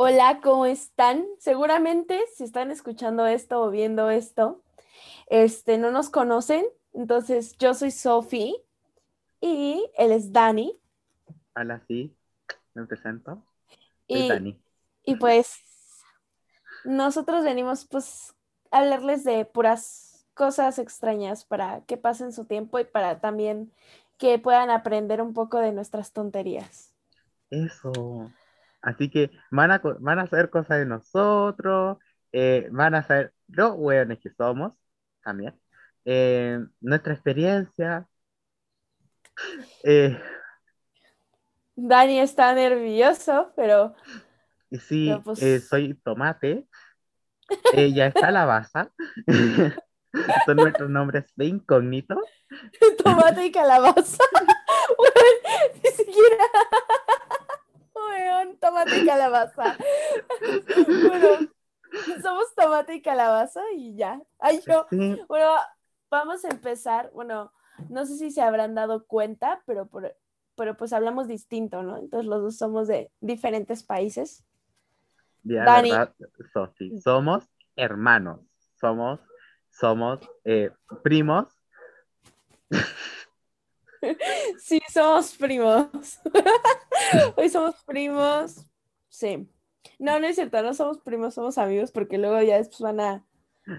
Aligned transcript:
Hola, 0.00 0.38
¿cómo 0.40 0.64
están? 0.64 1.26
Seguramente 1.40 2.20
si 2.32 2.44
están 2.44 2.70
escuchando 2.70 3.26
esto 3.26 3.60
o 3.60 3.68
viendo 3.68 4.10
esto, 4.10 4.62
este, 5.26 5.76
no 5.76 5.90
nos 5.90 6.08
conocen. 6.08 6.64
Entonces, 6.92 7.58
yo 7.58 7.74
soy 7.74 7.90
Sofi 7.90 8.54
y 9.40 9.90
él 9.96 10.12
es 10.12 10.32
Dani. 10.32 10.78
Hola, 11.56 11.82
sí, 11.88 12.16
me 12.74 12.86
presento. 12.86 13.44
Y, 14.06 14.18
Soy 14.20 14.28
Dani. 14.28 14.62
y 15.02 15.16
pues 15.16 15.58
nosotros 16.84 17.42
venimos 17.42 17.84
pues 17.84 18.36
a 18.70 18.78
hablarles 18.78 19.24
de 19.24 19.46
puras 19.46 20.28
cosas 20.34 20.78
extrañas 20.78 21.44
para 21.44 21.80
que 21.86 21.96
pasen 21.96 22.32
su 22.32 22.44
tiempo 22.44 22.78
y 22.78 22.84
para 22.84 23.18
también 23.18 23.72
que 24.16 24.38
puedan 24.38 24.70
aprender 24.70 25.20
un 25.20 25.34
poco 25.34 25.58
de 25.58 25.72
nuestras 25.72 26.12
tonterías. 26.12 26.94
Eso. 27.50 28.30
Así 28.80 29.10
que 29.10 29.30
van 29.50 29.70
a, 29.70 29.80
van 30.00 30.18
a 30.18 30.26
saber 30.26 30.50
cosas 30.50 30.78
de 30.78 30.86
nosotros, 30.86 31.98
eh, 32.32 32.68
van 32.70 32.94
a 32.94 33.02
saber 33.02 33.32
los 33.48 33.74
hueones 33.76 34.18
que 34.20 34.30
somos 34.30 34.74
también, 35.22 35.58
eh, 36.04 36.60
nuestra 36.80 37.12
experiencia. 37.14 38.08
eh, 39.84 40.20
Dani 41.74 42.20
está 42.20 42.52
nervioso, 42.54 43.52
pero, 43.54 43.94
sí, 44.72 45.06
pero, 45.08 45.22
pues 45.22 45.42
eh, 45.42 45.60
soy 45.60 45.94
tomate, 45.94 46.66
ella 47.72 48.06
es 48.06 48.14
calabaza. 48.14 48.90
Son 50.46 50.56
nuestros 50.56 50.90
nombres 50.90 51.30
de 51.36 51.46
incógnito. 51.46 52.20
tomate 53.04 53.46
y 53.46 53.52
calabaza. 53.52 54.24
Weón, 54.98 55.72
ni 55.84 55.90
siquiera. 55.90 56.44
Weón, 58.28 58.58
tomate 58.58 58.98
y 59.02 59.06
calabaza. 59.06 59.76
Bueno, 60.86 61.48
somos 62.22 62.54
tomate 62.54 62.94
y 62.96 63.02
calabaza 63.02 63.60
y 63.74 63.96
ya. 63.96 64.20
Ay, 64.38 64.60
yo. 64.66 64.86
Bueno, 65.28 65.50
vamos 66.10 66.44
a 66.44 66.48
empezar. 66.48 67.10
Bueno, 67.14 67.52
no 67.88 68.04
sé 68.06 68.16
si 68.16 68.30
se 68.30 68.42
habrán 68.42 68.74
dado 68.74 69.06
cuenta, 69.06 69.62
pero, 69.66 69.86
por- 69.86 70.14
pero 70.56 70.76
pues 70.76 70.92
hablamos 70.92 71.26
distinto, 71.28 71.82
¿no? 71.82 71.96
Entonces 71.98 72.26
los 72.28 72.42
dos 72.42 72.56
somos 72.56 72.88
de 72.88 73.10
diferentes 73.20 73.82
países. 73.82 74.44
ya, 75.42 75.64
Dani. 75.64 75.90
Somos 77.02 77.44
hermanos, 77.76 78.40
somos, 78.80 79.20
somos 79.70 80.20
eh, 80.44 80.70
primos. 81.02 81.46
Sí, 84.58 84.80
somos 84.92 85.36
primos. 85.36 85.88
Hoy 87.36 87.48
somos 87.48 87.74
primos. 87.86 88.66
Sí. 89.08 89.48
No, 89.98 90.18
no 90.20 90.26
es 90.26 90.36
cierto, 90.36 90.62
no 90.62 90.74
somos 90.74 90.98
primos, 91.00 91.34
somos 91.34 91.58
amigos, 91.58 91.90
porque 91.90 92.18
luego 92.18 92.40
ya 92.42 92.56
después 92.58 92.80
van 92.80 93.00
a 93.00 93.26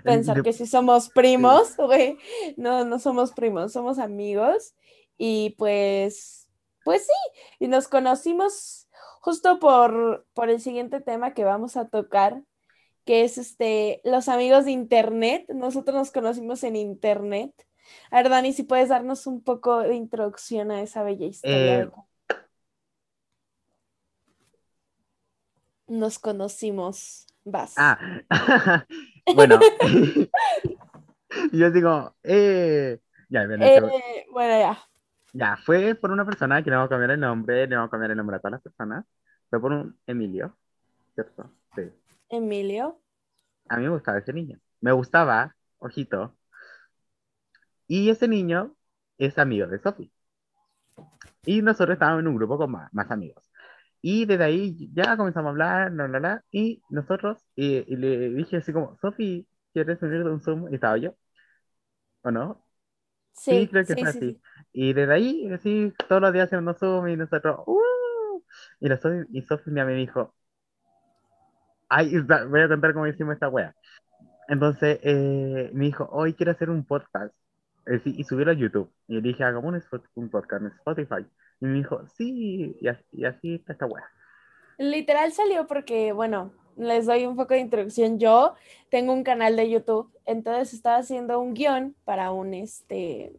pensar 0.04 0.38
de- 0.38 0.44
que 0.44 0.54
sí 0.54 0.66
somos 0.66 1.10
primos, 1.10 1.76
güey. 1.78 2.18
No, 2.58 2.86
no 2.86 3.00
somos 3.00 3.32
primos, 3.34 3.72
somos 3.74 4.00
amigos. 4.00 4.76
Y 5.18 5.56
pues, 5.58 6.50
pues 6.84 7.06
sí, 7.06 7.14
y 7.60 7.68
nos 7.68 7.88
conocimos 7.88 8.88
justo 9.22 9.60
por, 9.60 10.26
por 10.34 10.50
el 10.50 10.62
siguiente 10.62 11.02
tema 11.02 11.34
que 11.34 11.44
vamos 11.44 11.76
a 11.78 11.88
tocar, 11.90 12.42
que 13.06 13.24
es 13.24 13.38
este, 13.38 14.02
los 14.04 14.30
amigos 14.30 14.66
de 14.66 14.72
internet. 14.72 15.46
Nosotros 15.50 15.96
nos 15.96 16.12
conocimos 16.12 16.64
en 16.64 16.76
internet. 16.76 17.54
A 18.12 18.18
ver, 18.18 18.30
Dani, 18.30 18.54
si 18.54 18.64
puedes 18.64 18.90
darnos 18.90 19.28
un 19.28 19.42
poco 19.44 19.80
de 19.82 19.96
introducción 19.96 20.72
a 20.72 20.82
esa 20.82 21.04
bella 21.04 21.26
historia. 21.26 21.84
Eh, 21.84 21.90
Nos 25.88 26.20
conocimos. 26.20 27.26
Vas. 27.44 27.74
Ah, 27.78 27.98
bueno, 29.36 29.60
yo 31.54 31.72
digo, 31.72 32.16
eh, 32.24 33.00
ya, 33.30 33.46
bueno, 33.48 33.66
Eh, 33.66 34.26
bueno, 34.32 34.60
ya. 34.60 34.90
ya, 35.34 35.58
fue 35.58 35.96
por 35.96 36.12
una 36.12 36.26
persona 36.26 36.64
que 36.64 36.70
le 36.70 36.76
vamos 36.76 36.88
a 36.88 36.90
cambiar 36.92 37.12
el 37.12 37.20
nombre, 37.20 37.68
le 37.68 37.76
vamos 37.76 37.90
a 37.90 37.92
cambiar 37.92 38.12
el 38.12 38.18
nombre 38.18 38.36
a 38.38 38.40
todas 38.40 38.54
las 38.54 38.62
personas, 38.62 39.06
fue 39.50 39.62
por 39.62 39.72
un 39.72 40.00
Emilio, 40.08 40.58
¿cierto? 41.16 41.52
Sí, 41.76 41.84
Emilio. 42.30 43.00
a 43.70 43.78
mí 43.78 43.84
me 43.84 43.90
gustaba 43.90 44.18
ese 44.20 44.34
niño, 44.34 44.60
me 44.82 44.92
gustaba, 44.92 45.56
ojito, 45.80 46.36
y 47.90 48.10
ese 48.12 48.30
niño 48.30 48.78
es 49.20 49.38
amigo 49.40 49.68
de 49.68 49.80
Sofi, 49.82 50.14
y 51.46 51.62
nosotros 51.62 51.96
estábamos 51.96 52.22
en 52.22 52.28
un 52.30 52.36
grupo 52.38 52.58
con 52.58 52.72
más, 52.72 52.94
más 52.94 53.10
amigos. 53.12 53.44
Y 54.02 54.26
desde 54.26 54.46
ahí 54.46 54.90
ya 54.94 55.18
comenzamos 55.18 55.48
a 55.50 55.52
hablar, 55.52 55.92
bla, 55.92 56.08
bla, 56.08 56.20
bla, 56.20 56.46
y 56.52 56.84
nosotros, 56.90 57.40
y, 57.56 57.78
y 57.94 57.98
le 57.98 58.30
dije 58.32 58.58
así 58.58 58.74
como, 58.74 58.98
Sofi, 59.02 59.48
¿quieres 59.74 60.02
unir 60.04 60.24
de 60.26 60.32
un 60.32 60.42
Zoom? 60.42 60.72
Y 60.72 60.76
estaba 60.76 60.98
yo, 60.98 61.16
¿o 62.24 62.32
no? 62.32 62.66
Sí, 63.34 63.52
Sí, 63.52 63.68
creo 63.68 63.86
que 63.86 63.96
sí, 63.96 64.02
fue 64.02 64.10
sí, 64.12 64.20
así. 64.20 64.20
sí. 64.20 64.42
Y 64.74 64.94
desde 64.94 65.14
ahí, 65.14 65.52
así, 65.54 65.94
todos 66.08 66.22
los 66.22 66.34
días 66.34 66.46
haciendo 66.48 66.74
Zoom 66.76 67.08
y 67.10 67.18
nosotros, 67.18 67.60
¡uh! 67.68 68.44
Y, 68.80 68.90
la 68.90 68.98
Sofi, 68.98 69.26
y 69.32 69.72
me 69.72 69.94
dijo, 69.94 70.36
ay, 71.90 72.12
voy 72.50 72.62
a 72.62 72.68
contar 72.68 72.94
cómo 72.94 73.08
hicimos 73.08 73.34
esta 73.36 73.50
wea. 73.50 73.76
Entonces, 74.48 75.00
eh, 75.04 75.72
me 75.74 75.86
dijo, 75.86 76.08
hoy 76.12 76.34
quiero 76.34 76.52
hacer 76.54 76.70
un 76.70 76.86
podcast 76.86 77.34
y 78.06 78.24
subirlo 78.24 78.52
a 78.52 78.56
YouTube. 78.56 78.92
Y 79.08 79.16
le 79.16 79.22
dije, 79.22 79.44
hagamos 79.44 79.74
un, 80.16 80.30
podcast 80.30 80.62
en 80.62 80.68
Spotify. 80.68 81.26
Y 81.62 81.66
me 81.66 81.78
dijo, 81.80 82.06
sí, 82.16 82.78
y 82.80 82.88
así, 82.88 83.04
y 83.12 83.26
así 83.26 83.56
está 83.56 83.74
esta. 83.74 83.88
Literal 84.78 85.32
salió 85.32 85.68
porque, 85.68 86.14
bueno, 86.14 86.54
les 86.78 87.06
doy 87.06 87.26
un 87.26 87.36
poco 87.36 87.54
de 87.54 87.60
introducción. 87.60 88.20
Yo 88.20 88.56
tengo 88.90 89.14
un 89.14 89.24
canal 89.24 89.56
de 89.56 89.70
YouTube, 89.70 90.12
entonces 90.26 90.74
estaba 90.74 90.98
haciendo 90.98 91.40
un 91.40 91.54
guion 91.54 91.96
para 92.06 92.32
un, 92.32 92.54
este, 92.54 93.34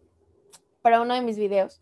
para 0.82 1.00
uno 1.00 1.14
de 1.14 1.22
mis 1.22 1.38
videos. 1.38 1.80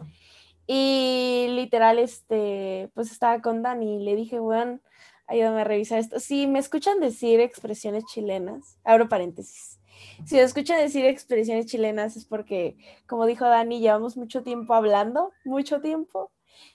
Y 0.66 1.46
literal, 1.50 1.98
este, 1.98 2.90
pues 2.94 3.10
estaba 3.10 3.40
con 3.40 3.62
Dani 3.62 3.96
y 3.96 4.04
le 4.04 4.14
dije, 4.14 4.38
weón, 4.38 4.82
ayúdame 5.26 5.62
a 5.62 5.64
revisar 5.64 5.98
esto. 5.98 6.20
Si 6.20 6.46
me 6.46 6.58
escuchan 6.58 7.00
decir 7.00 7.40
expresiones 7.40 8.04
chilenas, 8.04 8.78
abro 8.84 9.08
paréntesis. 9.08 9.77
Si 10.24 10.36
me 10.36 10.42
escuchan 10.42 10.78
decir 10.78 11.04
expresiones 11.04 11.66
chilenas 11.66 12.16
es 12.16 12.24
porque, 12.24 12.76
como 13.06 13.26
dijo 13.26 13.46
Dani, 13.46 13.80
llevamos 13.80 14.16
mucho 14.16 14.42
tiempo 14.42 14.74
hablando, 14.74 15.32
mucho 15.44 15.80
tiempo, 15.80 16.32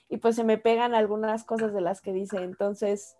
y 0.08 0.18
pues 0.18 0.36
se 0.36 0.44
me 0.44 0.58
pegan 0.58 0.94
algunas 0.94 1.44
cosas 1.44 1.72
de 1.72 1.80
las 1.80 2.00
que 2.00 2.12
dice. 2.12 2.38
Entonces, 2.38 3.16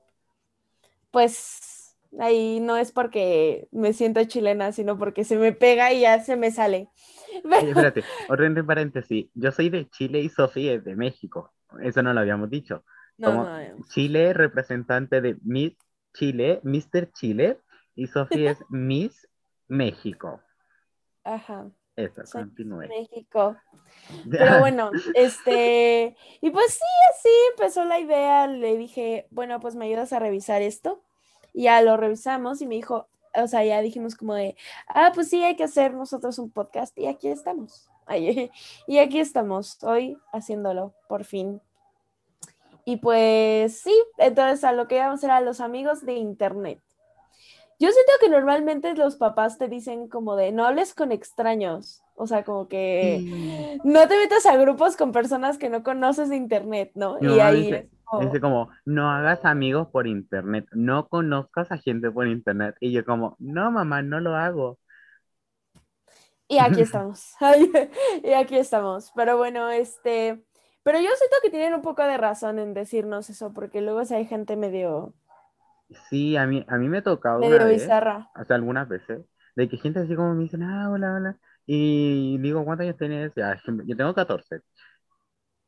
pues 1.10 1.96
ahí 2.18 2.60
no 2.60 2.76
es 2.76 2.92
porque 2.92 3.68
me 3.72 3.92
siento 3.92 4.24
chilena, 4.24 4.72
sino 4.72 4.98
porque 4.98 5.24
se 5.24 5.36
me 5.36 5.52
pega 5.52 5.92
y 5.92 6.00
ya 6.00 6.20
se 6.20 6.36
me 6.36 6.50
sale. 6.50 6.88
Oye, 7.44 7.68
espérate, 7.70 8.04
otro 8.28 8.46
entre 8.46 8.64
paréntesis. 8.64 9.26
Yo 9.34 9.52
soy 9.52 9.70
de 9.70 9.88
Chile 9.88 10.20
y 10.20 10.28
Sofi 10.28 10.68
es 10.68 10.84
de 10.84 10.96
México. 10.96 11.52
Eso 11.82 12.02
no 12.02 12.12
lo 12.12 12.20
habíamos 12.20 12.50
dicho. 12.50 12.84
No, 13.18 13.28
Como 13.28 13.44
no, 13.44 13.60
no. 13.60 13.84
Chile, 13.88 14.32
representante 14.32 15.20
de 15.20 15.36
Miss 15.42 15.76
Chile, 16.14 16.60
Mr. 16.62 17.10
Chile, 17.12 17.58
y 17.94 18.06
Sofi 18.06 18.46
es 18.46 18.58
Miss 18.68 19.28
México. 19.68 20.40
Ajá. 21.24 21.70
Eso, 21.96 22.22
continúe. 22.30 22.88
México. 22.88 23.56
Pero 24.30 24.58
bueno, 24.58 24.90
este, 25.14 26.16
y 26.40 26.50
pues 26.50 26.74
sí, 26.74 26.84
así 27.12 27.28
empezó 27.52 27.84
la 27.84 28.00
idea. 28.00 28.46
Le 28.46 28.76
dije, 28.76 29.26
bueno, 29.30 29.60
pues 29.60 29.76
me 29.76 29.86
ayudas 29.86 30.12
a 30.12 30.18
revisar 30.18 30.62
esto. 30.62 31.02
Y 31.52 31.64
ya 31.64 31.80
lo 31.82 31.96
revisamos 31.96 32.60
y 32.62 32.66
me 32.66 32.74
dijo, 32.74 33.08
o 33.34 33.46
sea, 33.46 33.64
ya 33.64 33.80
dijimos 33.80 34.16
como 34.16 34.34
de, 34.34 34.56
ah, 34.88 35.12
pues 35.14 35.28
sí, 35.28 35.42
hay 35.42 35.56
que 35.56 35.64
hacer 35.64 35.94
nosotros 35.94 36.38
un 36.38 36.50
podcast. 36.50 36.96
Y 36.98 37.06
aquí 37.06 37.28
estamos. 37.28 37.88
Ay, 38.06 38.50
Y 38.86 38.98
aquí 38.98 39.20
estamos, 39.20 39.82
hoy 39.82 40.18
haciéndolo, 40.32 40.94
por 41.08 41.24
fin. 41.24 41.60
Y 42.84 42.96
pues 42.98 43.80
sí, 43.80 43.94
entonces 44.18 44.62
a 44.62 44.72
lo 44.72 44.88
que 44.88 44.96
íbamos 44.96 45.24
era 45.24 45.40
los 45.40 45.60
amigos 45.60 46.04
de 46.04 46.14
internet. 46.14 46.82
Yo 47.80 47.90
siento 47.90 48.12
que 48.20 48.28
normalmente 48.28 48.94
los 48.94 49.16
papás 49.16 49.58
te 49.58 49.68
dicen 49.68 50.08
como 50.08 50.36
de 50.36 50.52
no 50.52 50.64
hables 50.66 50.94
con 50.94 51.12
extraños, 51.12 52.02
o 52.14 52.26
sea, 52.26 52.44
como 52.44 52.68
que 52.68 53.26
Sí. 53.26 53.80
no 53.84 54.08
te 54.08 54.16
metas 54.18 54.46
a 54.46 54.56
grupos 54.56 54.96
con 54.96 55.12
personas 55.12 55.58
que 55.58 55.70
no 55.70 55.82
conoces 55.82 56.28
de 56.30 56.36
internet, 56.36 56.92
¿no? 56.94 57.18
Mi 57.20 57.38
Y 57.38 57.40
ahí 57.40 57.56
dice, 57.56 57.88
es 57.90 57.90
como, 58.04 58.30
dice 58.30 58.40
como, 58.40 58.70
no 58.84 59.10
hagas 59.10 59.44
amigos 59.44 59.88
por 59.90 60.06
internet, 60.06 60.66
no 60.72 61.08
conozcas 61.08 61.70
a 61.72 61.78
gente 61.78 62.10
por 62.10 62.26
internet. 62.28 62.76
Y 62.80 62.92
yo 62.92 63.04
como, 63.04 63.36
no, 63.38 63.70
mamá, 63.70 64.02
no 64.02 64.20
lo 64.20 64.36
hago. 64.36 64.78
y 66.48 66.58
aquí 66.58 66.80
estamos, 66.82 67.34
y 68.22 68.32
aquí 68.32 68.56
estamos, 68.56 69.12
pero 69.14 69.36
bueno, 69.38 69.70
este, 69.70 70.44
pero 70.82 70.98
yo 71.00 71.08
siento 71.16 71.36
que 71.42 71.50
tienen 71.50 71.74
un 71.74 71.82
poco 71.82 72.02
de 72.04 72.16
razón 72.18 72.58
en 72.58 72.74
decirnos 72.74 73.30
eso, 73.30 73.52
porque 73.52 73.80
luego 73.80 74.04
si 74.04 74.14
hay 74.14 74.26
gente 74.26 74.56
medio, 74.56 75.14
Sí, 76.08 76.36
a 76.36 76.46
mí, 76.46 76.64
a 76.68 76.76
mí 76.76 76.88
me 76.88 76.98
ha 76.98 77.02
tocado. 77.02 77.40
Bizarra. 77.40 78.30
O 78.40 78.44
sea, 78.44 78.56
algunas 78.56 78.88
veces. 78.88 79.22
De 79.56 79.68
que 79.68 79.76
gente 79.76 80.00
así 80.00 80.16
como 80.16 80.34
me 80.34 80.42
dicen, 80.44 80.62
ah, 80.62 80.90
hola, 80.90 81.14
hola. 81.14 81.38
Y 81.66 82.38
digo, 82.38 82.64
¿cuántos 82.64 82.84
años 82.84 82.96
tienes? 82.98 83.32
Yo 83.86 83.96
tengo 83.96 84.14
14. 84.14 84.60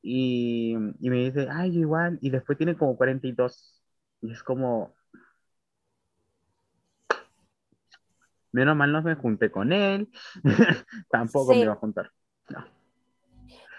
Y, 0.03 0.77
y, 1.01 1.11
me 1.11 1.17
dice, 1.17 1.49
ay, 1.51 1.79
igual. 1.79 2.19
Y 2.21 2.31
después 2.31 2.59
tiene 2.59 2.77
como 2.77 2.97
42. 2.97 3.83
Y 4.23 4.33
es 4.33 4.43
como. 4.43 4.95
Menos 8.53 8.77
mal 8.77 8.93
no 8.93 9.03
me 9.03 9.15
junté 9.15 9.51
con 9.51 9.73
él. 9.73 10.09
Tampoco 11.11 11.53
me 11.53 11.61
iba 11.61 11.73
a 11.73 11.77
juntar. 11.77 12.11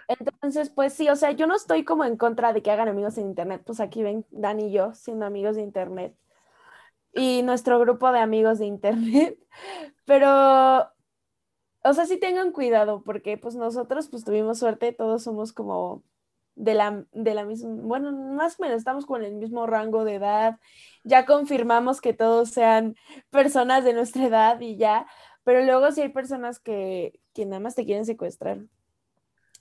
Entonces, 0.07 0.69
pues 0.69 0.93
sí, 0.93 1.09
o 1.09 1.15
sea, 1.15 1.31
yo 1.31 1.47
no 1.47 1.55
estoy 1.55 1.83
como 1.83 2.05
en 2.05 2.15
contra 2.15 2.53
de 2.53 2.61
que 2.61 2.71
hagan 2.71 2.87
amigos 2.87 3.17
en 3.17 3.27
Internet. 3.27 3.63
Pues 3.65 3.79
aquí 3.79 4.03
ven 4.03 4.25
Dan 4.31 4.59
y 4.59 4.71
yo 4.71 4.93
siendo 4.93 5.25
amigos 5.25 5.55
de 5.55 5.63
Internet. 5.63 6.15
Y 7.17 7.41
nuestro 7.43 7.79
grupo 7.79 8.11
de 8.11 8.19
amigos 8.19 8.59
de 8.59 8.65
internet. 8.65 9.37
Pero, 10.05 10.29
o 11.83 11.93
sea, 11.93 12.05
sí 12.05 12.19
tengan 12.19 12.51
cuidado 12.51 13.03
porque 13.03 13.37
pues 13.37 13.55
nosotros 13.55 14.07
pues 14.09 14.23
tuvimos 14.23 14.59
suerte, 14.59 14.93
todos 14.93 15.23
somos 15.23 15.53
como 15.53 16.03
de 16.55 16.73
la, 16.73 17.05
de 17.11 17.33
la 17.33 17.45
misma, 17.45 17.69
bueno, 17.83 18.11
más 18.11 18.59
o 18.59 18.63
menos 18.63 18.77
estamos 18.77 19.05
con 19.05 19.23
el 19.23 19.35
mismo 19.35 19.67
rango 19.67 20.03
de 20.05 20.15
edad. 20.15 20.59
Ya 21.03 21.25
confirmamos 21.25 22.01
que 22.01 22.13
todos 22.13 22.49
sean 22.49 22.95
personas 23.31 23.83
de 23.83 23.93
nuestra 23.93 24.25
edad 24.25 24.59
y 24.61 24.77
ya. 24.77 25.07
Pero 25.43 25.63
luego 25.63 25.91
sí 25.91 26.01
hay 26.01 26.09
personas 26.09 26.59
que, 26.59 27.19
que 27.33 27.45
nada 27.45 27.59
más 27.59 27.75
te 27.75 27.85
quieren 27.85 28.05
secuestrar 28.05 28.59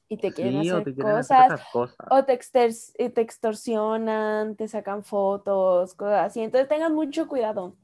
y 0.09 0.19
te 0.19 0.33
quieren 0.33 0.57
Sí, 0.59 0.59
hacer 0.59 0.85
te 0.85 0.95
quieren 0.95 1.17
hacer 1.17 1.41
cosas 1.41 1.53
esas 1.53 1.67
cosas. 1.67 1.99
o 2.09 2.25
te, 2.25 2.39
eh, 2.99 3.11
te 3.11 3.21
extorsionan, 3.21 4.57
te 4.57 4.69
sacan 4.69 5.05
fotos, 5.05 5.95
cosas 5.95 6.27
así. 6.27 6.41
Entonces 6.43 6.69
tengan 6.69 6.95
mucho 6.95 7.29
cuidado 7.29 7.77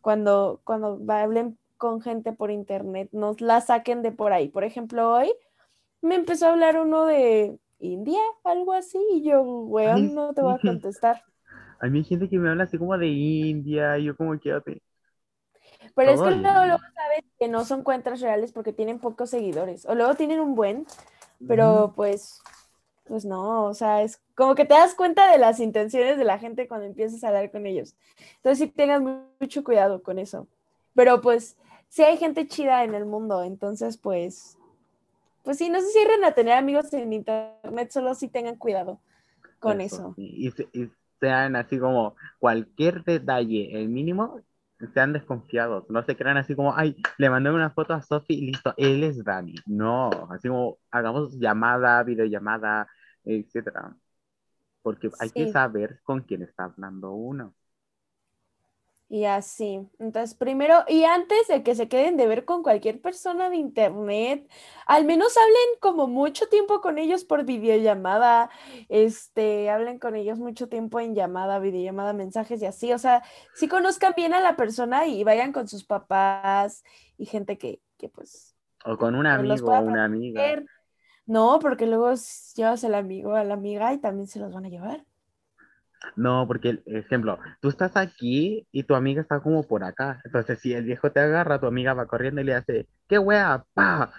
cuando, 0.00 0.60
cuando 0.64 1.00
hablen 1.12 1.58
con 1.76 2.00
gente 2.02 2.32
por 2.32 2.50
internet, 2.50 3.08
no 3.12 3.34
la 3.38 3.60
saquen 3.60 4.02
de 4.02 4.12
por 4.12 4.32
ahí. 4.32 4.48
Por 4.48 4.64
ejemplo, 4.64 5.12
hoy 5.14 5.32
me 6.02 6.16
empezó 6.16 6.46
a 6.46 6.50
hablar 6.52 6.78
uno 6.80 7.06
de 7.06 7.58
India, 7.80 8.20
algo 8.44 8.72
así, 8.74 8.98
y 9.12 9.22
yo, 9.24 9.42
weón, 9.42 10.14
no 10.14 10.34
te 10.34 10.42
voy 10.42 10.54
a 10.54 10.60
contestar. 10.60 11.24
A 11.80 11.88
mí 11.88 11.98
hay 11.98 12.04
gente 12.04 12.28
que 12.28 12.38
me 12.38 12.48
habla 12.50 12.64
así 12.64 12.78
como 12.78 12.96
de 12.98 13.08
India, 13.08 13.98
y 13.98 14.04
yo 14.04 14.16
como 14.16 14.38
quédate. 14.38 14.82
Pero 15.94 16.10
es 16.10 16.22
Todo 16.22 16.22
que 16.22 16.30
luego, 16.30 16.64
luego 16.66 16.82
sabes 16.94 17.24
que 17.38 17.48
no 17.48 17.64
son 17.64 17.82
cuentas 17.82 18.20
reales 18.20 18.52
porque 18.52 18.72
tienen 18.72 18.98
pocos 18.98 19.30
seguidores. 19.30 19.86
O 19.86 19.94
luego 19.94 20.14
tienen 20.14 20.40
un 20.40 20.54
buen, 20.54 20.86
pero 21.46 21.92
pues, 21.96 22.40
pues 23.04 23.24
no, 23.24 23.64
o 23.66 23.74
sea, 23.74 24.02
es 24.02 24.20
como 24.34 24.54
que 24.54 24.64
te 24.64 24.74
das 24.74 24.94
cuenta 24.94 25.30
de 25.30 25.38
las 25.38 25.60
intenciones 25.60 26.18
de 26.18 26.24
la 26.24 26.38
gente 26.38 26.68
cuando 26.68 26.86
empiezas 26.86 27.22
a 27.24 27.28
hablar 27.28 27.50
con 27.50 27.66
ellos. 27.66 27.94
Entonces 28.36 28.58
sí 28.58 28.68
tengas 28.68 29.00
mu- 29.02 29.24
mucho 29.40 29.64
cuidado 29.64 30.02
con 30.02 30.18
eso. 30.18 30.46
Pero 30.94 31.20
pues, 31.20 31.56
sí 31.88 32.02
hay 32.02 32.16
gente 32.16 32.46
chida 32.46 32.84
en 32.84 32.94
el 32.94 33.06
mundo, 33.06 33.42
entonces 33.44 33.98
pues, 33.98 34.56
pues 35.42 35.58
sí, 35.58 35.68
no 35.70 35.80
se 35.80 35.88
cierren 35.88 36.24
a 36.24 36.32
tener 36.32 36.54
amigos 36.54 36.92
en 36.94 37.12
internet, 37.12 37.90
solo 37.90 38.14
sí 38.14 38.28
tengan 38.28 38.56
cuidado 38.56 39.00
con 39.60 39.80
eso. 39.80 40.14
y 40.16 40.50
sean 41.20 41.56
así 41.56 41.78
como 41.78 42.16
cualquier 42.38 43.04
detalle, 43.04 43.80
el 43.80 43.88
mínimo, 43.88 44.40
sean 44.92 45.12
desconfiados. 45.12 45.88
No 45.90 46.02
se 46.04 46.16
crean 46.16 46.36
así 46.36 46.54
como, 46.54 46.76
ay, 46.76 46.96
le 47.18 47.30
mandé 47.30 47.50
una 47.50 47.70
foto 47.70 47.94
a 47.94 48.02
Sofi 48.02 48.34
y 48.34 48.46
listo, 48.46 48.74
él 48.76 49.04
es 49.04 49.24
Dani. 49.24 49.54
No, 49.66 50.10
así 50.30 50.48
como 50.48 50.78
hagamos 50.90 51.38
llamada, 51.38 52.02
videollamada, 52.02 52.88
etcétera. 53.24 53.96
Porque 54.82 55.10
hay 55.20 55.30
que 55.30 55.50
saber 55.50 56.00
con 56.02 56.20
quién 56.20 56.42
está 56.42 56.64
hablando 56.64 57.12
uno. 57.12 57.54
Y 59.14 59.26
así. 59.26 59.78
Entonces, 60.00 60.34
primero, 60.34 60.82
y 60.88 61.04
antes 61.04 61.46
de 61.46 61.62
que 61.62 61.76
se 61.76 61.86
queden 61.86 62.16
de 62.16 62.26
ver 62.26 62.44
con 62.44 62.64
cualquier 62.64 63.00
persona 63.00 63.48
de 63.48 63.54
internet, 63.54 64.50
al 64.86 65.04
menos 65.04 65.36
hablen 65.36 65.78
como 65.78 66.08
mucho 66.08 66.48
tiempo 66.48 66.80
con 66.80 66.98
ellos 66.98 67.24
por 67.24 67.44
videollamada, 67.44 68.50
este, 68.88 69.70
hablen 69.70 70.00
con 70.00 70.16
ellos 70.16 70.40
mucho 70.40 70.68
tiempo 70.68 70.98
en 70.98 71.14
llamada, 71.14 71.60
videollamada, 71.60 72.12
mensajes 72.12 72.60
y 72.60 72.66
así. 72.66 72.92
O 72.92 72.98
sea, 72.98 73.22
sí 73.54 73.68
conozcan 73.68 74.14
bien 74.16 74.34
a 74.34 74.40
la 74.40 74.56
persona 74.56 75.06
y 75.06 75.22
vayan 75.22 75.52
con 75.52 75.68
sus 75.68 75.84
papás 75.84 76.82
y 77.16 77.26
gente 77.26 77.56
que, 77.56 77.80
que 77.98 78.08
pues, 78.08 78.56
O 78.84 78.96
con 78.98 79.14
un 79.14 79.28
amigo 79.28 79.70
o 79.70 79.80
una 79.80 80.06
amiga. 80.06 80.60
No, 81.24 81.60
porque 81.60 81.86
luego 81.86 82.12
llevas 82.56 82.82
el 82.82 82.96
amigo 82.96 83.36
a 83.36 83.44
la 83.44 83.54
amiga 83.54 83.92
y 83.92 83.98
también 83.98 84.26
se 84.26 84.40
los 84.40 84.52
van 84.52 84.64
a 84.64 84.70
llevar. 84.70 85.04
No, 86.16 86.46
porque, 86.46 86.82
ejemplo, 86.86 87.38
tú 87.60 87.68
estás 87.68 87.96
aquí 87.96 88.66
y 88.72 88.82
tu 88.84 88.94
amiga 88.94 89.20
está 89.22 89.40
como 89.40 89.66
por 89.66 89.84
acá. 89.84 90.20
Entonces, 90.24 90.58
si 90.60 90.72
el 90.74 90.84
viejo 90.84 91.10
te 91.12 91.20
agarra, 91.20 91.60
tu 91.60 91.66
amiga 91.66 91.94
va 91.94 92.06
corriendo 92.06 92.40
y 92.40 92.44
le 92.44 92.54
hace, 92.54 92.88
¡qué 93.08 93.18
wea! 93.18 93.64
¡Pa! 93.74 94.12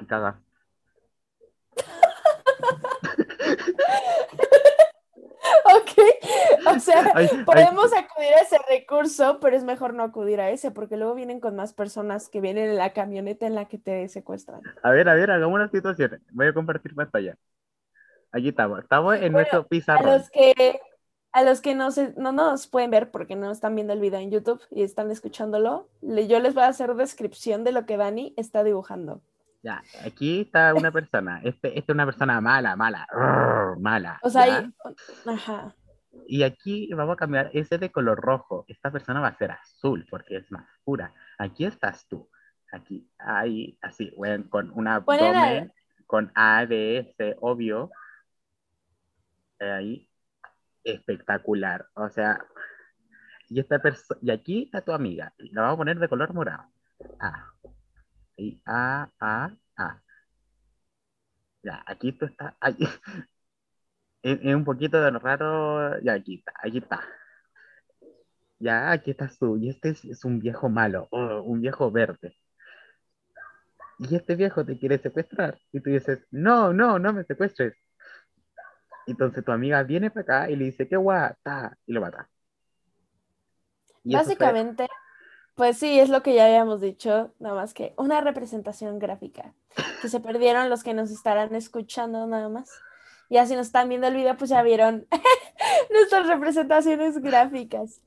Y 0.00 0.06
caga. 0.06 0.40
Ok, 5.64 6.74
o 6.74 6.80
sea, 6.80 7.10
Ay, 7.14 7.28
ay, 7.30 7.44
podemos 7.44 7.92
acudir 7.92 8.32
a 8.34 8.40
ese 8.40 8.58
recurso, 8.68 9.38
pero 9.40 9.56
es 9.56 9.64
mejor 9.64 9.94
no 9.94 10.02
acudir 10.02 10.40
a 10.40 10.50
ese, 10.50 10.70
porque 10.70 10.96
luego 10.96 11.14
vienen 11.14 11.40
con 11.40 11.56
más 11.56 11.72
personas 11.74 12.28
que 12.28 12.40
vienen 12.40 12.70
en 12.70 12.76
la 12.76 12.92
camioneta 12.92 13.46
en 13.46 13.54
la 13.54 13.66
que 13.66 13.78
te 13.78 14.08
secuestran. 14.08 14.60
a 14.82 14.90
ver, 14.90 15.08
a 15.08 15.14
ver, 15.14 15.30
hagamos 15.30 15.54
una 15.54 15.68
situación. 15.70 16.22
Voy 16.32 16.46
a 16.48 16.54
compartir 16.54 16.94
pantalla. 16.94 17.34
Allí 18.32 18.48
estamos. 18.48 18.80
Estamos 18.80 19.14
en 19.16 19.20
Bueno, 19.20 19.38
nuestro 19.38 19.60
A 19.60 19.66
pizarrón. 19.68 20.18
los 20.18 20.30
que, 20.30 20.80
a 21.32 21.42
los 21.44 21.60
que 21.60 21.74
no, 21.74 21.90
se, 21.90 22.14
no 22.16 22.32
nos 22.32 22.66
pueden 22.66 22.90
ver 22.90 23.10
porque 23.10 23.36
no 23.36 23.50
están 23.50 23.74
viendo 23.74 23.92
el 23.92 24.00
video 24.00 24.20
en 24.20 24.30
YouTube 24.30 24.60
y 24.70 24.82
están 24.82 25.10
escuchándolo, 25.10 25.88
le- 26.00 26.26
yo 26.26 26.40
les 26.40 26.54
voy 26.54 26.64
a 26.64 26.68
hacer 26.68 26.94
descripción 26.94 27.64
de 27.64 27.72
lo 27.72 27.86
que 27.86 27.96
Dani 27.96 28.34
está 28.36 28.64
dibujando. 28.64 29.20
Ya, 29.62 29.82
aquí 30.04 30.42
está 30.42 30.72
una 30.74 30.90
persona. 30.92 31.40
Este, 31.44 31.76
esta 31.78 31.92
es 31.92 31.94
una 31.94 32.06
persona 32.06 32.40
mala, 32.40 32.76
mala. 32.76 33.06
Rrr, 33.10 33.78
mala. 33.80 34.18
O 34.22 34.30
sea, 34.30 34.42
ahí- 34.42 34.72
ajá. 35.26 35.74
Y 36.26 36.42
aquí 36.42 36.88
vamos 36.94 37.14
a 37.14 37.16
cambiar 37.16 37.50
ese 37.52 37.78
de 37.78 37.90
color 37.90 38.18
rojo. 38.20 38.64
Esta 38.68 38.90
persona 38.90 39.20
va 39.20 39.28
a 39.28 39.36
ser 39.38 39.50
azul 39.50 40.06
porque 40.10 40.36
es 40.36 40.50
más 40.50 40.66
pura. 40.84 41.12
Aquí 41.38 41.64
estás 41.64 42.06
tú. 42.08 42.28
Aquí, 42.72 43.08
ahí, 43.18 43.78
así, 43.80 44.12
bueno, 44.16 44.44
con 44.48 44.66
un 44.70 44.84
Ponen 45.04 45.24
al- 45.36 45.36
abdomen, 45.36 45.72
con 46.06 46.30
A, 46.34 46.64
B, 46.64 47.14
C, 47.16 47.36
obvio. 47.40 47.90
Eh, 49.60 49.70
Ahí, 49.70 50.07
espectacular. 50.92 51.86
O 51.94 52.08
sea, 52.10 52.44
y 53.48 53.60
esta 53.60 53.78
persona, 53.80 54.20
y 54.22 54.30
aquí 54.30 54.64
está 54.64 54.82
tu 54.82 54.92
amiga. 54.92 55.32
La 55.52 55.62
vamos 55.62 55.74
a 55.76 55.78
poner 55.78 55.98
de 55.98 56.08
color 56.08 56.34
morado. 56.34 56.64
A. 57.20 57.52
Y 58.36 58.60
A, 58.66 59.10
A. 59.20 59.56
Ya, 61.62 61.82
aquí 61.86 62.12
tú 62.12 62.26
estás. 62.26 62.54
ay, 62.60 62.76
Es, 64.22 64.54
un 64.54 64.64
poquito 64.64 65.00
de 65.00 65.10
raro. 65.12 66.00
Ya, 66.02 66.14
aquí 66.14 66.36
está, 66.36 66.52
aquí 66.62 66.78
está. 66.78 67.00
Ya, 68.60 68.90
aquí 68.92 69.10
estás 69.10 69.38
tú. 69.38 69.56
Y 69.56 69.68
este 69.70 69.90
es, 69.90 70.04
es 70.04 70.24
un 70.24 70.38
viejo 70.38 70.68
malo, 70.68 71.08
oh, 71.10 71.42
un 71.42 71.60
viejo 71.60 71.90
verde. 71.90 72.36
Y 73.98 74.14
este 74.14 74.34
viejo 74.36 74.64
te 74.64 74.78
quiere 74.78 74.98
secuestrar. 74.98 75.58
Y 75.72 75.80
tú 75.80 75.90
dices, 75.90 76.20
no, 76.30 76.72
no, 76.72 76.98
no 76.98 77.12
me 77.12 77.24
secuestres. 77.24 77.74
Entonces 79.08 79.42
tu 79.42 79.52
amiga 79.52 79.82
viene 79.82 80.10
para 80.10 80.22
acá 80.22 80.50
y 80.50 80.56
le 80.56 80.66
dice, 80.66 80.86
qué 80.86 80.96
guata, 80.96 81.76
y 81.86 81.92
lo 81.92 82.02
mata. 82.02 82.28
Y 84.04 84.14
Básicamente, 84.14 84.86
pues 85.54 85.78
sí, 85.78 85.98
es 85.98 86.10
lo 86.10 86.22
que 86.22 86.34
ya 86.34 86.44
habíamos 86.44 86.82
dicho, 86.82 87.34
nada 87.38 87.54
más 87.54 87.72
que 87.72 87.94
una 87.96 88.20
representación 88.20 88.98
gráfica, 88.98 89.54
que 90.02 90.08
se 90.08 90.20
perdieron 90.20 90.68
los 90.68 90.84
que 90.84 90.92
nos 90.92 91.10
estarán 91.10 91.54
escuchando 91.54 92.26
nada 92.26 92.50
más. 92.50 92.70
Ya 93.30 93.46
si 93.46 93.56
nos 93.56 93.68
están 93.68 93.88
viendo 93.88 94.06
el 94.06 94.14
video, 94.14 94.36
pues 94.36 94.50
ya 94.50 94.62
vieron 94.62 95.06
nuestras 95.90 96.26
representaciones 96.26 97.18
gráficas. 97.18 98.02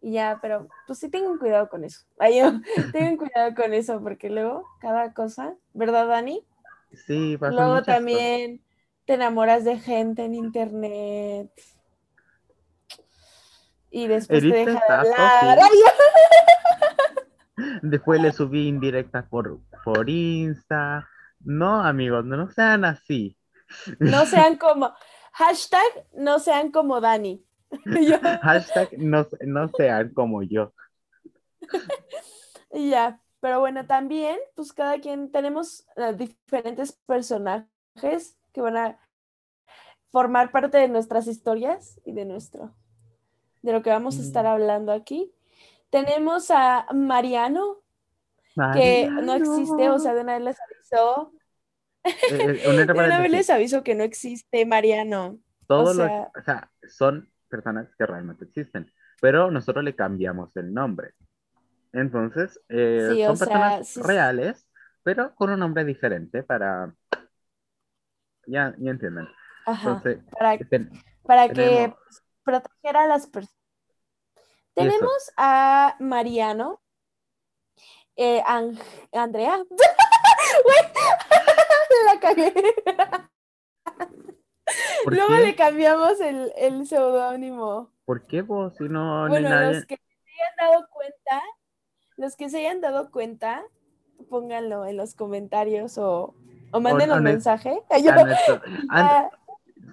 Y 0.00 0.12
ya, 0.12 0.38
pero 0.40 0.68
pues 0.86 0.98
sí 0.98 1.10
tengan 1.10 1.36
cuidado 1.38 1.68
con 1.68 1.84
eso. 1.84 2.06
Ay, 2.18 2.38
yo, 2.38 2.52
tengan 2.92 3.18
cuidado 3.18 3.54
con 3.54 3.74
eso, 3.74 4.00
porque 4.02 4.30
luego 4.30 4.66
cada 4.80 5.12
cosa, 5.12 5.54
¿verdad, 5.74 6.08
Dani? 6.08 6.42
Sí, 7.06 7.36
pasan 7.36 7.56
Luego 7.56 7.82
también 7.82 8.65
te 9.06 9.14
enamoras 9.14 9.64
de 9.64 9.78
gente 9.78 10.24
en 10.24 10.34
internet. 10.34 11.50
Y 13.90 14.08
después 14.08 14.40
te 14.42 14.48
Heriste 14.48 14.70
deja 14.72 14.84
de 14.88 14.94
hablar. 14.94 15.58
Después 17.82 18.20
le 18.20 18.32
subí 18.32 18.68
indirectas 18.68 19.26
por, 19.28 19.60
por 19.82 20.10
Insta. 20.10 21.08
No, 21.40 21.82
amigos, 21.82 22.24
no, 22.24 22.50
sean 22.50 22.84
así. 22.84 23.36
No 23.98 24.26
sean 24.26 24.56
como, 24.56 24.92
hashtag 25.32 26.06
no 26.12 26.38
sean 26.38 26.70
como 26.70 27.00
Dani. 27.00 27.42
Yo- 27.86 28.18
Hashtag 28.42 28.98
no, 28.98 29.26
no 29.40 29.68
sean 29.68 30.12
como 30.12 30.42
yo. 30.42 30.74
ya, 32.72 33.20
pero 33.40 33.60
bueno, 33.60 33.86
también, 33.86 34.38
pues 34.54 34.72
cada 34.72 34.98
quien 35.00 35.30
tenemos 35.32 35.86
eh, 35.96 36.12
diferentes 36.14 36.92
personajes 37.06 38.36
que 38.56 38.62
van 38.62 38.78
a 38.78 38.98
formar 40.10 40.50
parte 40.50 40.78
de 40.78 40.88
nuestras 40.88 41.26
historias 41.26 42.00
y 42.06 42.12
de 42.12 42.24
nuestro, 42.24 42.74
de 43.62 43.72
lo 43.72 43.82
que 43.82 43.90
vamos 43.90 44.18
a 44.18 44.22
estar 44.22 44.44
Mm. 44.44 44.48
hablando 44.48 44.92
aquí. 44.92 45.30
Tenemos 45.90 46.50
a 46.50 46.86
Mariano, 46.94 47.82
que 48.74 49.08
no 49.10 49.34
existe, 49.34 49.90
o 49.90 49.98
sea, 49.98 50.14
de 50.14 50.22
una 50.22 50.34
vez 50.38 50.42
les 50.44 50.56
avisó, 50.60 51.32
Eh, 52.04 52.60
eh, 52.64 52.72
de 52.86 52.92
una 52.92 53.20
vez 53.20 53.30
les 53.30 53.50
aviso 53.50 53.82
que 53.82 53.94
no 53.94 54.04
existe 54.04 54.64
Mariano. 54.66 55.38
todos 55.66 55.90
o 55.90 55.94
los- 55.94 56.06
sea- 56.08 56.30
o 56.38 56.42
sea, 56.42 56.70
son 56.88 57.28
personas 57.48 57.88
que 57.98 58.06
realmente 58.06 58.44
existen, 58.46 58.90
pero 59.20 59.50
nosotros 59.50 59.84
le 59.84 59.94
cambiamos 59.94 60.56
el 60.56 60.72
nombre. 60.72 61.12
Entonces, 61.92 62.60
eh, 62.68 63.08
Sí, 63.10 63.22
son 63.24 63.32
o 63.32 63.36
sea, 63.36 63.46
personas 63.46 63.88
sí, 63.88 64.00
reales, 64.02 64.68
pero 65.02 65.34
con 65.34 65.50
un 65.50 65.60
nombre 65.60 65.84
diferente 65.84 66.42
para... 66.42 66.94
Ya, 68.46 68.74
ya 68.78 68.90
entienden. 68.90 69.28
ajá, 69.66 69.88
Entonces, 69.88 70.18
para, 70.30 70.58
ten- 70.58 70.90
para 71.24 71.48
tenemos... 71.48 71.96
que 71.96 72.22
protegiera 72.44 73.04
a 73.04 73.06
las 73.06 73.26
personas. 73.26 73.56
Tenemos 74.74 75.32
a 75.36 75.96
Mariano, 76.00 76.80
eh, 78.16 78.42
Ang- 78.46 78.80
Andrea. 79.12 79.58
La 82.06 82.20
cagué. 82.20 82.52
¿por 85.04 85.14
Luego 85.14 85.28
qué? 85.34 85.40
le 85.40 85.56
cambiamos 85.56 86.20
el, 86.20 86.52
el 86.56 86.86
seudónimo. 86.86 87.90
¿Por 88.04 88.26
qué 88.26 88.42
vos? 88.42 88.74
Si 88.76 88.84
no, 88.84 89.26
Bueno, 89.28 89.48
nadie... 89.48 89.74
los 89.74 89.86
que 89.86 89.96
se 89.96 90.32
hayan 90.32 90.56
dado 90.70 90.88
cuenta, 90.90 91.42
los 92.16 92.36
que 92.36 92.48
se 92.50 92.58
hayan 92.58 92.80
dado 92.80 93.10
cuenta, 93.10 93.64
pónganlo 94.28 94.86
en 94.86 94.96
los 94.96 95.14
comentarios 95.14 95.98
o, 95.98 96.34
o 96.72 96.80
mándenos 96.80 97.16
o 97.16 97.20
no- 97.20 97.24
mensaje. 97.30 97.80
Yo- 98.02 98.12
a 98.12 98.24
nuestro- 98.24 98.60
a- 98.90 99.30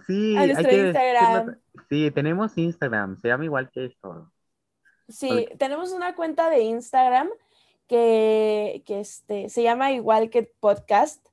sí, 0.08 0.36
hay 0.38 0.53
que 0.56 0.62
Instagram. 0.88 1.46
decirlo- 1.46 1.60
Sí, 1.89 2.12
tenemos 2.12 2.58
Instagram, 2.58 3.20
se 3.22 3.27
llama 3.27 3.46
igual 3.46 3.70
que 3.72 3.86
esto. 3.86 4.32
sí, 5.08 5.48
tenemos 5.60 5.92
una 5.92 6.15
cuenta 6.15 6.50
de 6.50 6.62
Instagram 6.62 7.30
que, 7.88 8.82
que 8.86 9.00
este, 9.01 9.50
se 9.50 9.62
llama 9.63 9.92
igual 9.92 10.30
que 10.30 10.44
podcast. 10.60 11.24